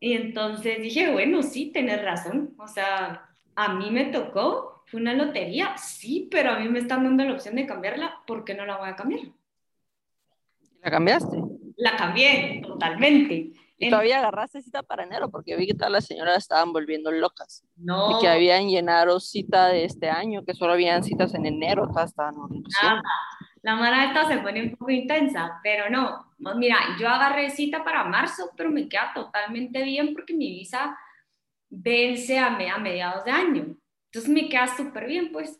Y 0.00 0.14
entonces 0.14 0.80
dije, 0.80 1.12
bueno, 1.12 1.42
sí, 1.42 1.70
tenés 1.72 2.02
razón. 2.02 2.54
O 2.58 2.66
sea, 2.66 3.28
a 3.54 3.74
mí 3.74 3.90
me 3.90 4.06
tocó 4.06 4.72
¿Fue 4.92 5.00
una 5.00 5.14
lotería? 5.14 5.74
Sí, 5.78 6.28
pero 6.30 6.50
a 6.50 6.58
mí 6.58 6.68
me 6.68 6.80
están 6.80 7.02
dando 7.02 7.24
la 7.24 7.32
opción 7.32 7.54
de 7.56 7.64
cambiarla, 7.64 8.20
¿por 8.26 8.44
qué 8.44 8.54
no 8.54 8.66
la 8.66 8.76
voy 8.76 8.90
a 8.90 8.94
cambiar? 8.94 9.22
¿La 10.82 10.90
cambiaste? 10.90 11.38
La 11.76 11.96
cambié, 11.96 12.60
totalmente. 12.62 13.52
¿Y 13.86 13.90
todavía 13.90 14.18
agarraste 14.18 14.62
cita 14.62 14.82
para 14.82 15.04
enero? 15.04 15.30
Porque 15.30 15.56
vi 15.56 15.66
que 15.66 15.74
todas 15.74 15.90
las 15.90 16.06
señoras 16.06 16.38
estaban 16.38 16.72
volviendo 16.72 17.10
locas. 17.10 17.64
No. 17.76 18.16
Y 18.16 18.20
que 18.20 18.28
habían 18.28 18.68
llenado 18.68 19.18
cita 19.20 19.68
de 19.68 19.84
este 19.84 20.08
año, 20.08 20.44
que 20.44 20.54
solo 20.54 20.74
habían 20.74 21.02
citas 21.02 21.34
en 21.34 21.46
enero, 21.46 21.88
todas 21.88 22.10
estaban 22.10 22.34
La 23.62 23.76
mara 23.76 24.06
esta 24.06 24.26
se 24.28 24.38
pone 24.38 24.62
un 24.62 24.76
poco 24.76 24.90
intensa, 24.90 25.60
pero 25.62 25.90
no. 25.90 26.32
Mira, 26.56 26.76
yo 26.98 27.08
agarré 27.08 27.50
cita 27.50 27.84
para 27.84 28.04
marzo, 28.04 28.50
pero 28.56 28.70
me 28.70 28.88
queda 28.88 29.12
totalmente 29.14 29.82
bien 29.82 30.12
porque 30.14 30.34
mi 30.34 30.50
visa 30.50 30.96
vence 31.68 32.38
a, 32.38 32.46
a 32.46 32.78
mediados 32.78 33.24
de 33.24 33.30
año. 33.30 33.76
Entonces 34.12 34.30
me 34.30 34.48
queda 34.48 34.68
súper 34.76 35.06
bien, 35.06 35.32
pues. 35.32 35.58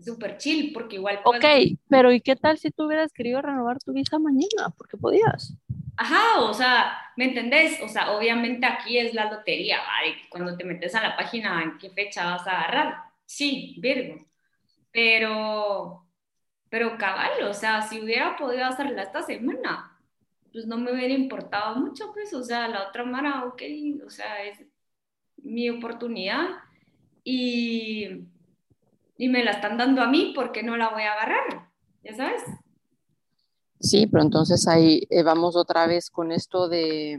Súper 0.00 0.36
chill, 0.36 0.72
porque 0.74 0.96
igual... 0.96 1.20
Ok, 1.24 1.44
pero 1.88 2.12
¿y 2.12 2.20
qué 2.20 2.36
tal 2.36 2.58
si 2.58 2.70
tú 2.70 2.84
hubieras 2.84 3.10
querido 3.12 3.40
renovar 3.40 3.78
tu 3.78 3.92
visa 3.92 4.18
mañana? 4.18 4.68
Porque 4.76 4.98
podías. 4.98 5.56
Ajá, 5.96 6.40
o 6.40 6.52
sea, 6.54 6.98
¿me 7.16 7.26
entendés? 7.26 7.80
O 7.82 7.88
sea, 7.88 8.12
obviamente 8.12 8.66
aquí 8.66 8.98
es 8.98 9.14
la 9.14 9.30
lotería, 9.30 9.78
¿vale? 9.82 10.16
Cuando 10.28 10.56
te 10.56 10.64
metes 10.64 10.94
a 10.94 11.02
la 11.02 11.16
página, 11.16 11.62
¿en 11.62 11.78
qué 11.78 11.90
fecha 11.90 12.24
vas 12.24 12.46
a 12.46 12.58
agarrar? 12.62 13.04
Sí, 13.24 13.76
Virgo. 13.78 14.26
Pero, 14.92 16.06
pero 16.70 16.98
cabal, 16.98 17.44
o 17.44 17.54
sea, 17.54 17.82
si 17.82 18.00
hubiera 18.00 18.36
podido 18.36 18.66
hacerla 18.66 19.02
esta 19.04 19.22
semana, 19.22 19.98
pues 20.52 20.66
no 20.66 20.78
me 20.78 20.92
hubiera 20.92 21.14
importado 21.14 21.76
mucho, 21.76 22.12
pues, 22.14 22.34
o 22.34 22.42
sea, 22.44 22.68
la 22.68 22.88
otra 22.88 23.04
mara, 23.04 23.44
ok, 23.46 23.62
o 24.06 24.10
sea, 24.10 24.44
es 24.44 24.60
mi 25.38 25.70
oportunidad 25.70 26.48
y, 27.24 28.26
y 29.18 29.28
me 29.28 29.44
la 29.44 29.52
están 29.52 29.76
dando 29.78 30.02
a 30.02 30.08
mí, 30.08 30.32
¿por 30.34 30.52
qué 30.52 30.62
no 30.62 30.76
la 30.76 30.88
voy 30.90 31.02
a 31.02 31.12
agarrar? 31.14 31.68
Ya 32.02 32.14
sabes. 32.14 32.42
Sí, 33.84 34.06
pero 34.06 34.22
entonces 34.22 34.66
ahí 34.66 35.06
eh, 35.10 35.22
vamos 35.22 35.56
otra 35.56 35.86
vez 35.86 36.08
con 36.10 36.32
esto 36.32 36.68
de, 36.70 37.18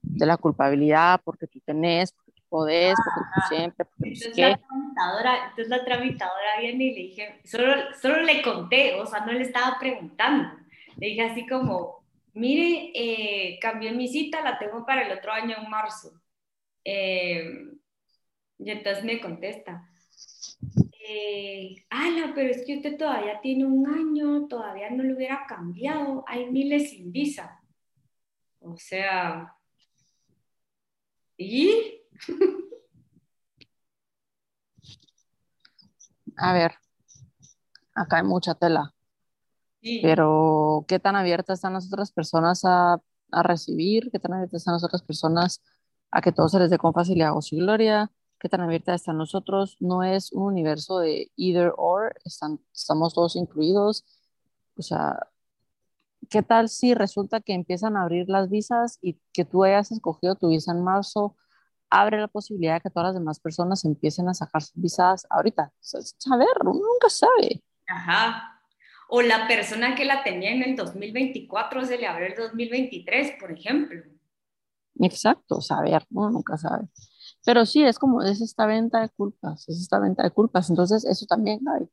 de 0.00 0.26
la 0.26 0.38
culpabilidad, 0.38 1.20
porque 1.22 1.46
tú 1.46 1.60
tenés, 1.60 2.12
porque 2.12 2.32
tú 2.32 2.42
podés, 2.48 2.94
porque 2.94 3.28
tú 3.34 3.54
siempre, 3.54 3.84
porque 3.84 4.08
entonces, 4.08 4.38
la 4.38 4.58
tramitadora, 4.58 5.48
entonces 5.50 5.68
la 5.68 5.84
tramitadora 5.84 6.60
viene 6.60 6.84
y 6.84 6.94
le 6.94 7.00
dije, 7.02 7.40
solo, 7.44 7.74
solo 8.00 8.22
le 8.22 8.40
conté, 8.40 8.94
o 8.94 9.04
sea, 9.04 9.26
no 9.26 9.32
le 9.32 9.42
estaba 9.42 9.76
preguntando. 9.78 10.48
Le 10.96 11.08
dije 11.08 11.22
así 11.22 11.46
como, 11.46 12.04
mire, 12.32 12.92
eh, 12.94 13.58
cambié 13.60 13.92
mi 13.92 14.08
cita, 14.08 14.40
la 14.40 14.58
tengo 14.58 14.86
para 14.86 15.02
el 15.02 15.18
otro 15.18 15.30
año 15.30 15.56
en 15.62 15.68
marzo. 15.68 16.22
Eh, 16.84 17.44
y 18.58 18.70
entonces 18.70 19.04
me 19.04 19.20
contesta, 19.20 19.89
eh, 21.12 21.84
ala, 21.90 22.32
pero 22.34 22.50
es 22.50 22.64
que 22.64 22.76
usted 22.76 22.96
todavía 22.96 23.40
tiene 23.40 23.64
un 23.64 23.88
año, 23.88 24.46
todavía 24.46 24.90
no 24.90 25.02
lo 25.02 25.16
hubiera 25.16 25.44
cambiado, 25.48 26.24
hay 26.26 26.50
miles 26.50 26.90
sin 26.90 27.10
visa. 27.10 27.60
O 28.60 28.76
sea, 28.76 29.56
¿y? 31.36 32.00
A 36.36 36.52
ver, 36.52 36.74
acá 37.94 38.18
hay 38.18 38.22
mucha 38.22 38.54
tela. 38.54 38.94
Pero, 39.82 40.84
¿qué 40.86 40.98
tan 41.00 41.16
abiertas 41.16 41.58
están 41.58 41.72
las 41.72 41.86
otras 41.86 42.12
personas 42.12 42.64
a, 42.64 43.00
a, 43.32 43.42
recibir? 43.42 44.10
¿Qué 44.12 44.18
tan 44.18 44.34
abiertas 44.34 44.60
están 44.60 44.74
las 44.74 44.84
otras 44.84 45.02
personas 45.02 45.62
a 46.10 46.20
que 46.20 46.32
todo 46.32 46.48
se 46.48 46.58
les 46.58 46.70
dé 46.70 46.78
con 46.78 46.92
facilidad 46.92 47.36
o 47.36 47.42
sin 47.42 47.60
gloria? 47.60 48.10
Qué 48.40 48.48
tan 48.48 48.62
abierta 48.62 48.94
está 48.94 49.12
nosotros. 49.12 49.76
No 49.80 50.02
es 50.02 50.32
un 50.32 50.44
universo 50.44 50.98
de 50.98 51.30
either 51.36 51.72
or, 51.76 52.14
están, 52.24 52.58
estamos 52.74 53.14
todos 53.14 53.36
incluidos. 53.36 54.04
O 54.76 54.82
sea, 54.82 55.18
¿qué 56.30 56.42
tal 56.42 56.68
si 56.68 56.94
resulta 56.94 57.40
que 57.40 57.52
empiezan 57.52 57.96
a 57.96 58.02
abrir 58.02 58.28
las 58.28 58.48
visas 58.48 58.98
y 59.02 59.20
que 59.32 59.44
tú 59.44 59.62
hayas 59.62 59.92
escogido 59.92 60.34
tu 60.34 60.48
visa 60.48 60.72
en 60.72 60.82
marzo? 60.82 61.36
Abre 61.90 62.18
la 62.18 62.28
posibilidad 62.28 62.74
de 62.74 62.80
que 62.80 62.90
todas 62.90 63.08
las 63.08 63.14
demás 63.14 63.40
personas 63.40 63.84
empiecen 63.84 64.28
a 64.28 64.34
sacar 64.34 64.62
sus 64.62 64.80
visas 64.80 65.26
ahorita. 65.28 65.72
A 66.30 66.36
ver, 66.36 66.48
uno 66.62 66.72
nunca 66.72 67.10
sabe. 67.10 67.62
Ajá. 67.86 68.62
O 69.08 69.22
la 69.22 69.48
persona 69.48 69.94
que 69.94 70.04
la 70.04 70.22
tenía 70.22 70.52
en 70.52 70.62
el 70.62 70.76
2024 70.76 71.84
se 71.84 71.98
le 71.98 72.06
abre 72.06 72.28
el 72.28 72.36
2023, 72.36 73.32
por 73.38 73.52
ejemplo. 73.52 74.02
Exacto, 75.00 75.60
saber, 75.60 76.04
uno 76.10 76.30
nunca 76.30 76.56
sabe. 76.56 76.88
Pero 77.44 77.64
sí, 77.66 77.82
es 77.82 77.98
como, 77.98 78.22
es 78.22 78.40
esta 78.40 78.66
venta 78.66 79.00
de 79.00 79.08
culpas, 79.08 79.68
es 79.68 79.80
esta 79.80 79.98
venta 79.98 80.22
de 80.22 80.30
culpas. 80.30 80.68
Entonces, 80.70 81.04
eso 81.04 81.26
también 81.26 81.60
hay. 81.68 81.88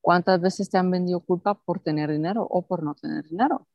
¿Cuántas 0.00 0.40
veces 0.40 0.70
te 0.70 0.78
han 0.78 0.90
vendido 0.90 1.20
culpa 1.20 1.54
por 1.54 1.80
tener 1.80 2.10
dinero 2.10 2.46
o 2.48 2.62
por 2.66 2.82
no 2.82 2.94
tener 2.94 3.24
dinero? 3.24 3.66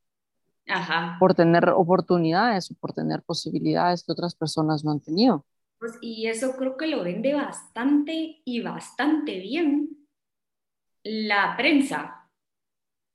Ajá. 0.66 1.16
Por 1.18 1.34
tener 1.34 1.68
oportunidades 1.70 2.70
o 2.70 2.74
por 2.74 2.92
tener 2.92 3.22
posibilidades 3.22 4.04
que 4.04 4.12
otras 4.12 4.34
personas 4.34 4.84
no 4.84 4.92
han 4.92 5.00
tenido. 5.00 5.44
Pues, 5.78 5.98
y 6.00 6.26
eso 6.26 6.56
creo 6.56 6.76
que 6.76 6.86
lo 6.86 7.02
vende 7.02 7.34
bastante 7.34 8.40
y 8.44 8.60
bastante 8.62 9.38
bien 9.38 10.08
la 11.02 11.54
prensa 11.56 12.30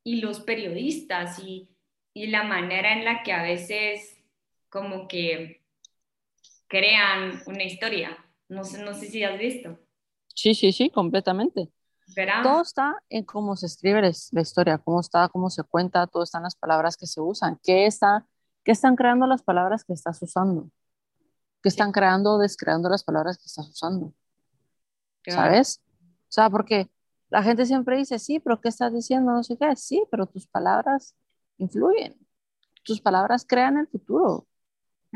y 0.03 0.21
los 0.21 0.39
periodistas 0.41 1.39
y, 1.39 1.69
y 2.13 2.27
la 2.27 2.43
manera 2.43 2.93
en 2.93 3.05
la 3.05 3.23
que 3.23 3.33
a 3.33 3.41
veces 3.41 4.23
como 4.69 5.07
que 5.07 5.58
crean 6.69 7.41
una 7.45 7.63
historia. 7.63 8.17
No 8.47 8.63
sé, 8.63 8.81
no 8.81 8.93
sé 8.93 9.07
si 9.07 9.23
has 9.23 9.37
visto. 9.37 9.77
Sí, 10.33 10.55
sí, 10.55 10.71
sí, 10.71 10.89
completamente. 10.89 11.69
¿Verdad? 12.15 12.41
Todo 12.41 12.61
está 12.61 12.95
en 13.09 13.25
cómo 13.25 13.57
se 13.57 13.65
escribe 13.65 14.01
la, 14.01 14.41
historia, 14.41 14.77
cómo 14.77 15.01
está, 15.01 15.27
cómo 15.27 15.49
se 15.49 15.63
cuenta, 15.63 16.07
todo 16.07 16.23
está 16.23 16.37
en 16.37 16.45
las 16.45 16.55
palabras 16.55 16.95
que 16.95 17.05
se 17.05 17.19
usan, 17.19 17.59
qué, 17.61 17.85
está, 17.85 18.25
qué 18.63 18.71
están 18.71 18.95
creando 18.95 19.27
las 19.27 19.43
palabras 19.43 19.83
que 19.83 19.93
estás 19.93 20.19
usando, 20.21 20.71
qué 21.61 21.69
están 21.69 21.91
creando 21.91 22.33
o 22.33 22.37
descreando 22.39 22.89
las 22.89 23.03
palabras 23.03 23.37
que 23.37 23.45
estás 23.45 23.69
usando. 23.69 24.13
¿sabes? 25.27 25.81
O 26.29 26.31
sea, 26.31 26.49
porque 26.49 26.89
la 27.29 27.43
gente 27.43 27.65
siempre 27.65 27.97
dice, 27.97 28.19
sí, 28.19 28.39
pero 28.39 28.59
¿qué 28.59 28.69
estás 28.69 28.93
diciendo? 28.93 29.31
No 29.31 29.43
sé 29.43 29.57
qué, 29.57 29.75
sí, 29.75 30.03
pero 30.09 30.25
tus 30.25 30.47
palabras 30.47 31.15
influyen, 31.57 32.15
tus 32.83 33.01
palabras 33.01 33.45
crean 33.47 33.77
el 33.77 33.87
futuro, 33.87 34.47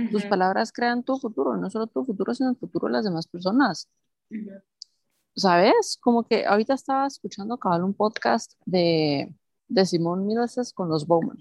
tus 0.10 0.26
Ujú, 0.26 0.28
palabras 0.28 0.72
crean 0.74 1.04
tu 1.04 1.18
futuro, 1.20 1.58
no 1.58 1.70
solo 1.70 1.88
tu 1.88 2.06
futuro, 2.06 2.34
sino 2.36 2.52
el 2.52 2.58
futuro 2.58 2.88
de 2.88 2.94
las 2.94 3.06
demás 3.06 3.28
personas. 3.28 3.90
ujú. 4.32 4.62
¿Sabes? 5.36 5.98
Como 6.02 6.24
que 6.28 6.46
ahorita 6.46 6.74
estaba 6.76 7.08
escuchando 7.08 7.58
cabal 7.58 7.84
un 7.84 7.94
podcast 7.96 8.54
de, 8.66 9.34
de 9.68 9.86
Simón 9.86 10.28
Milases 10.28 10.74
con 10.74 10.90
los 10.90 11.08
Bowman 11.08 11.40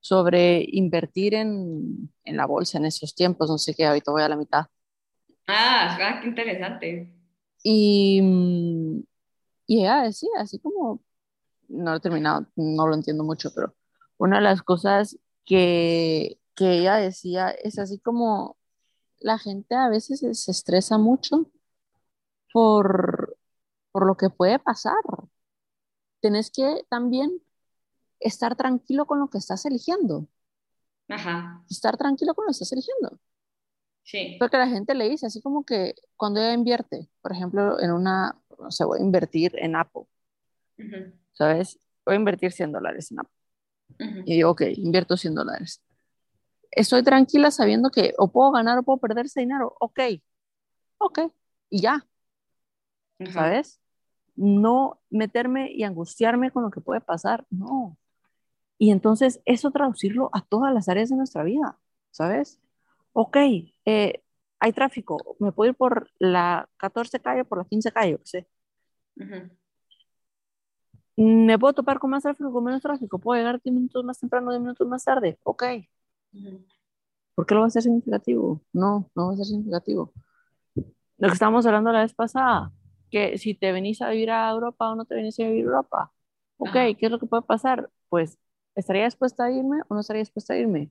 sobre 0.00 0.64
invertir 0.72 1.34
en, 1.34 2.12
en 2.24 2.36
la 2.38 2.46
bolsa 2.46 2.78
en 2.78 2.86
esos 2.86 3.14
tiempos, 3.14 3.50
no 3.50 3.58
sé 3.58 3.74
qué, 3.74 3.86
ahorita 3.86 4.12
voy 4.12 4.22
a 4.22 4.28
la 4.30 4.36
mitad. 4.36 4.66
Ah, 5.48 5.86
ajá, 5.96 6.20
qué 6.20 6.28
interesante. 6.28 7.12
Y, 7.62 8.20
mm, 8.22 9.00
y 9.66 9.80
ella 9.82 10.02
decía, 10.04 10.30
así 10.38 10.58
como, 10.60 11.02
no 11.68 11.92
lo 11.92 11.96
he 11.98 12.00
terminado, 12.00 12.46
no 12.56 12.88
lo 12.88 12.94
entiendo 12.94 13.24
mucho, 13.24 13.50
pero 13.54 13.74
una 14.18 14.36
de 14.38 14.42
las 14.44 14.62
cosas 14.62 15.18
que, 15.46 16.38
que 16.56 16.78
ella 16.80 16.96
decía 16.96 17.50
es 17.50 17.78
así 17.80 17.98
como 18.00 18.58
la 19.20 19.38
gente 19.38 19.74
a 19.76 19.88
veces 19.90 20.20
se 20.20 20.50
estresa 20.52 20.98
mucho 20.98 21.50
por, 22.52 23.36
por 23.92 24.06
lo 24.06 24.16
que 24.16 24.30
puede 24.30 24.58
pasar. 24.58 24.94
Tenés 26.20 26.50
que 26.50 26.84
también 26.90 27.40
estar 28.20 28.56
tranquilo 28.56 29.06
con 29.06 29.20
lo 29.20 29.30
que 29.30 29.38
estás 29.38 29.66
eligiendo, 29.66 30.28
Ajá, 31.08 31.64
estar 31.70 31.96
tranquilo 31.96 32.34
con 32.34 32.44
lo 32.44 32.48
que 32.48 32.52
estás 32.54 32.72
eligiendo. 32.72 33.20
sí. 34.02 34.38
Porque 34.38 34.56
la 34.58 34.68
gente 34.68 34.94
le 34.94 35.08
dice, 35.08 35.26
así 35.26 35.40
como 35.42 35.64
que 35.64 35.94
cuando 36.16 36.40
ella 36.40 36.52
invierte, 36.54 37.08
por 37.22 37.32
ejemplo, 37.32 37.80
en 37.80 37.92
una, 37.92 38.38
no 38.58 38.70
sé, 38.70 38.84
voy 38.84 38.98
a 39.00 39.02
invertir 39.02 39.52
en 39.58 39.76
Apple, 39.76 40.04
Ujú, 40.78 41.12
¿sabes? 41.32 41.78
Voy 42.04 42.14
a 42.14 42.18
invertir 42.18 42.52
100 42.52 42.72
dólares 42.72 43.10
en 43.10 43.20
Apple. 43.20 43.32
Y 44.24 44.36
digo, 44.36 44.50
ok, 44.52 44.62
invierto 44.76 45.16
100 45.16 45.34
dólares. 45.34 45.82
Estoy 46.76 47.02
tranquila 47.02 47.50
sabiendo 47.50 47.90
que 47.90 48.14
o 48.18 48.28
puedo 48.30 48.52
ganar 48.52 48.78
o 48.78 48.84
puedo 48.84 48.98
perder 48.98 49.26
ese 49.26 49.40
dinero. 49.40 49.74
Ok, 49.80 50.00
ok, 50.98 51.20
y 51.70 51.80
ya, 51.82 52.06
¿sabes? 53.32 53.80
No 54.36 55.00
meterme 55.10 55.70
y 55.72 55.84
angustiarme 55.84 56.50
con 56.50 56.62
lo 56.64 56.70
que 56.70 56.80
puede 56.80 57.00
pasar, 57.00 57.46
no. 57.50 57.98
Y 58.78 58.90
entonces 58.92 59.40
eso 59.46 59.70
traducirlo 59.72 60.30
a 60.34 60.42
todas 60.42 60.74
las 60.74 60.88
áreas 60.88 61.10
de 61.10 61.16
nuestra 61.16 61.44
vida, 61.44 61.78
¿sabes? 62.12 62.60
Ok, 63.12 63.36
eh, 63.86 64.22
hay 64.60 64.72
tráfico, 64.72 65.36
me 65.40 65.52
puedo 65.52 65.70
ir 65.70 65.76
por 65.76 66.10
la 66.18 66.68
14 66.78 67.20
calle, 67.20 67.44
por 67.44 67.58
la 67.58 67.64
15 67.66 67.92
calle, 67.92 68.18
qué 68.18 68.26
sé. 68.26 68.48
Me 71.16 71.58
puedo 71.58 71.72
topar 71.74 71.98
con 71.98 72.10
más 72.10 72.22
tráfico, 72.22 72.52
con 72.52 72.64
menos 72.64 72.82
tráfico, 72.82 73.18
puedo 73.18 73.38
llegar 73.38 73.60
10 73.62 73.74
minutos 73.74 74.04
más 74.04 74.18
temprano, 74.20 74.50
10 74.50 74.60
minutos 74.60 74.86
más 74.88 75.04
tarde, 75.04 75.38
ok. 75.44 75.64
¿Por 77.34 77.46
qué 77.46 77.54
lo 77.54 77.60
va 77.60 77.66
a 77.66 77.70
ser 77.70 77.82
significativo? 77.82 78.62
No, 78.72 79.10
no 79.14 79.26
va 79.28 79.32
a 79.34 79.36
ser 79.36 79.46
significativo. 79.46 80.12
Lo 81.18 81.28
que 81.28 81.34
estábamos 81.34 81.66
hablando 81.66 81.92
la 81.92 82.02
vez 82.02 82.14
pasada, 82.14 82.72
que 83.10 83.38
si 83.38 83.54
te 83.54 83.72
venís 83.72 84.02
a 84.02 84.10
vivir 84.10 84.30
a 84.30 84.50
Europa 84.50 84.90
o 84.90 84.94
no 84.96 85.04
te 85.04 85.14
venís 85.14 85.38
a 85.40 85.44
vivir 85.44 85.62
a 85.62 85.66
Europa, 85.66 86.12
ok, 86.58 86.68
Ajá, 86.68 86.94
¿qué 86.98 87.06
es 87.06 87.10
lo 87.10 87.18
que 87.18 87.26
puede 87.26 87.42
pasar? 87.42 87.90
Pues, 88.08 88.38
¿estaría 88.74 89.04
dispuesta 89.04 89.44
a 89.44 89.50
irme 89.50 89.80
o 89.88 89.94
no 89.94 90.00
estaría 90.00 90.20
dispuesta 90.20 90.54
a 90.54 90.58
irme? 90.58 90.90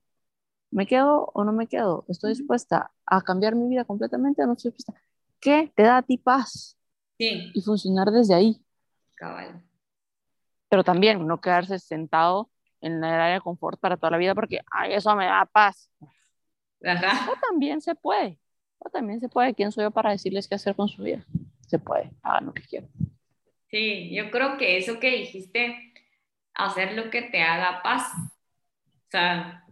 ¿Me 0.71 0.87
quedo 0.87 1.31
o 1.33 1.43
no 1.45 1.53
me 1.53 1.67
quedo? 1.67 2.05
¿Estoy 2.09 2.31
dispuesta 2.31 2.91
a 3.05 3.21
cambiar 3.21 3.55
mi 3.55 3.67
vida 3.69 3.85
completamente 3.85 4.43
o 4.43 4.47
no 4.47 4.53
estoy 4.53 4.71
dispuesta? 4.71 5.01
¿Qué 5.39 5.71
te 5.75 5.83
da 5.83 5.97
a 5.97 6.01
ti 6.03 6.17
paz? 6.17 6.77
Sí, 7.17 7.51
Y 7.53 7.61
funcionar 7.61 8.11
desde 8.11 8.35
ahí. 8.35 8.61
cabal. 9.15 9.61
Pero 10.69 10.83
también 10.83 11.25
no 11.27 11.39
quedarse 11.41 11.79
sentado 11.79 12.49
en 12.85 13.03
el 13.03 13.03
área 13.03 13.35
de 13.35 13.41
confort 13.41 13.79
para 13.79 13.97
toda 13.97 14.11
la 14.11 14.17
vida 14.17 14.35
porque, 14.35 14.59
ay, 14.71 14.93
eso 14.93 15.15
me 15.15 15.25
da 15.25 15.45
paz. 15.45 15.91
O 15.99 16.87
Ajá. 16.87 17.31
también 17.41 17.81
se 17.81 17.95
puede. 17.95 18.39
O 18.77 18.89
también 18.89 19.19
se 19.19 19.27
puede. 19.27 19.55
¿Quién 19.55 19.71
soy 19.71 19.85
yo 19.85 19.91
para 19.91 20.11
decirles 20.11 20.47
qué 20.47 20.55
hacer 20.55 20.75
con 20.75 20.87
su 20.87 21.01
vida? 21.03 21.25
Se 21.67 21.79
puede. 21.79 22.11
Hagan 22.21 22.45
lo 22.47 22.53
que 22.53 22.61
quieran. 22.63 22.89
Sí, 23.69 24.13
yo 24.15 24.29
creo 24.29 24.57
que 24.57 24.77
eso 24.77 24.99
que 24.99 25.09
dijiste, 25.09 25.93
hacer 26.53 26.93
lo 26.93 27.09
que 27.09 27.23
te 27.23 27.41
haga 27.41 27.81
paz, 27.81 28.11
o 28.15 29.09
sea, 29.09 29.65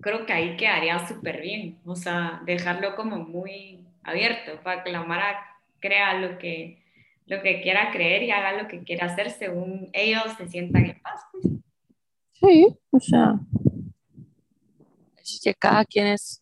creo 0.00 0.24
que 0.24 0.32
ahí 0.32 0.56
quedaría 0.56 1.06
súper 1.06 1.42
bien, 1.42 1.78
o 1.84 1.94
sea, 1.94 2.40
dejarlo 2.44 2.96
como 2.96 3.18
muy 3.18 3.86
abierto 4.02 4.60
para 4.62 4.82
que 4.82 4.90
la 4.90 5.04
Mara 5.04 5.38
crea 5.80 6.14
lo 6.14 6.38
que, 6.38 6.82
lo 7.26 7.42
que 7.42 7.60
quiera 7.60 7.90
creer 7.92 8.22
y 8.22 8.30
haga 8.30 8.60
lo 8.60 8.68
que 8.68 8.82
quiera 8.82 9.06
hacer 9.06 9.30
según 9.30 9.90
ellos 9.92 10.24
se 10.38 10.48
sientan 10.48 10.86
en 10.86 11.00
paz. 11.00 11.20
pues. 11.30 11.44
Sí, 12.40 12.68
o 12.90 13.00
sea, 13.00 13.40
así 15.20 15.40
que 15.42 15.54
cada 15.54 15.84
quien 15.84 16.06
es 16.06 16.40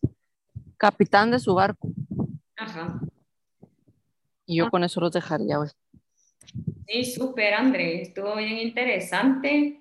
capitán 0.77 1.31
de 1.31 1.39
su 1.39 1.53
barco. 1.55 1.89
Ajá. 2.55 2.99
Y 4.45 4.57
yo 4.57 4.69
con 4.69 4.83
eso 4.83 5.01
los 5.01 5.11
dejaría 5.11 5.59
hoy. 5.59 5.69
Sí, 6.87 7.03
súper, 7.03 7.53
André, 7.53 8.01
estuvo 8.01 8.35
bien 8.35 8.59
interesante 8.59 9.79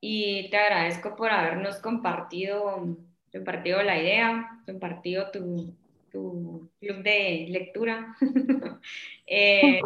y 0.00 0.48
te 0.50 0.56
agradezco 0.56 1.16
por 1.16 1.30
habernos 1.30 1.76
compartido, 1.76 2.96
compartido 3.32 3.82
la 3.82 4.00
idea, 4.00 4.62
compartido 4.64 5.30
tu, 5.30 5.74
tu 6.10 6.70
club 6.80 7.02
de 7.02 7.46
lectura. 7.50 8.16
Eh, 9.28 9.80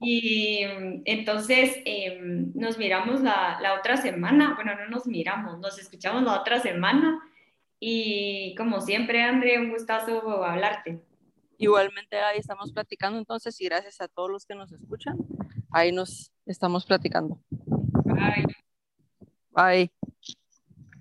y 0.00 0.64
mm, 0.64 1.02
entonces 1.04 1.76
eh, 1.84 2.18
nos 2.54 2.78
miramos 2.78 3.20
la, 3.20 3.58
la 3.60 3.74
otra 3.74 3.96
semana, 3.96 4.54
bueno, 4.54 4.74
no 4.76 4.88
nos 4.88 5.06
miramos, 5.06 5.58
nos 5.58 5.78
escuchamos 5.78 6.22
la 6.22 6.40
otra 6.40 6.60
semana 6.60 7.20
y 7.78 8.54
como 8.56 8.80
siempre, 8.80 9.22
André, 9.22 9.58
un 9.58 9.70
gustazo 9.70 10.44
hablarte. 10.44 11.02
Igualmente 11.56 12.18
ahí 12.18 12.38
estamos 12.38 12.72
platicando 12.72 13.18
entonces 13.18 13.58
y 13.60 13.64
gracias 13.64 14.00
a 14.00 14.08
todos 14.08 14.30
los 14.30 14.46
que 14.46 14.54
nos 14.54 14.70
escuchan. 14.72 15.16
Ahí 15.70 15.92
nos 15.92 16.32
estamos 16.46 16.86
platicando. 16.86 17.38
Bye. 18.04 18.46
Bye. 19.50 19.90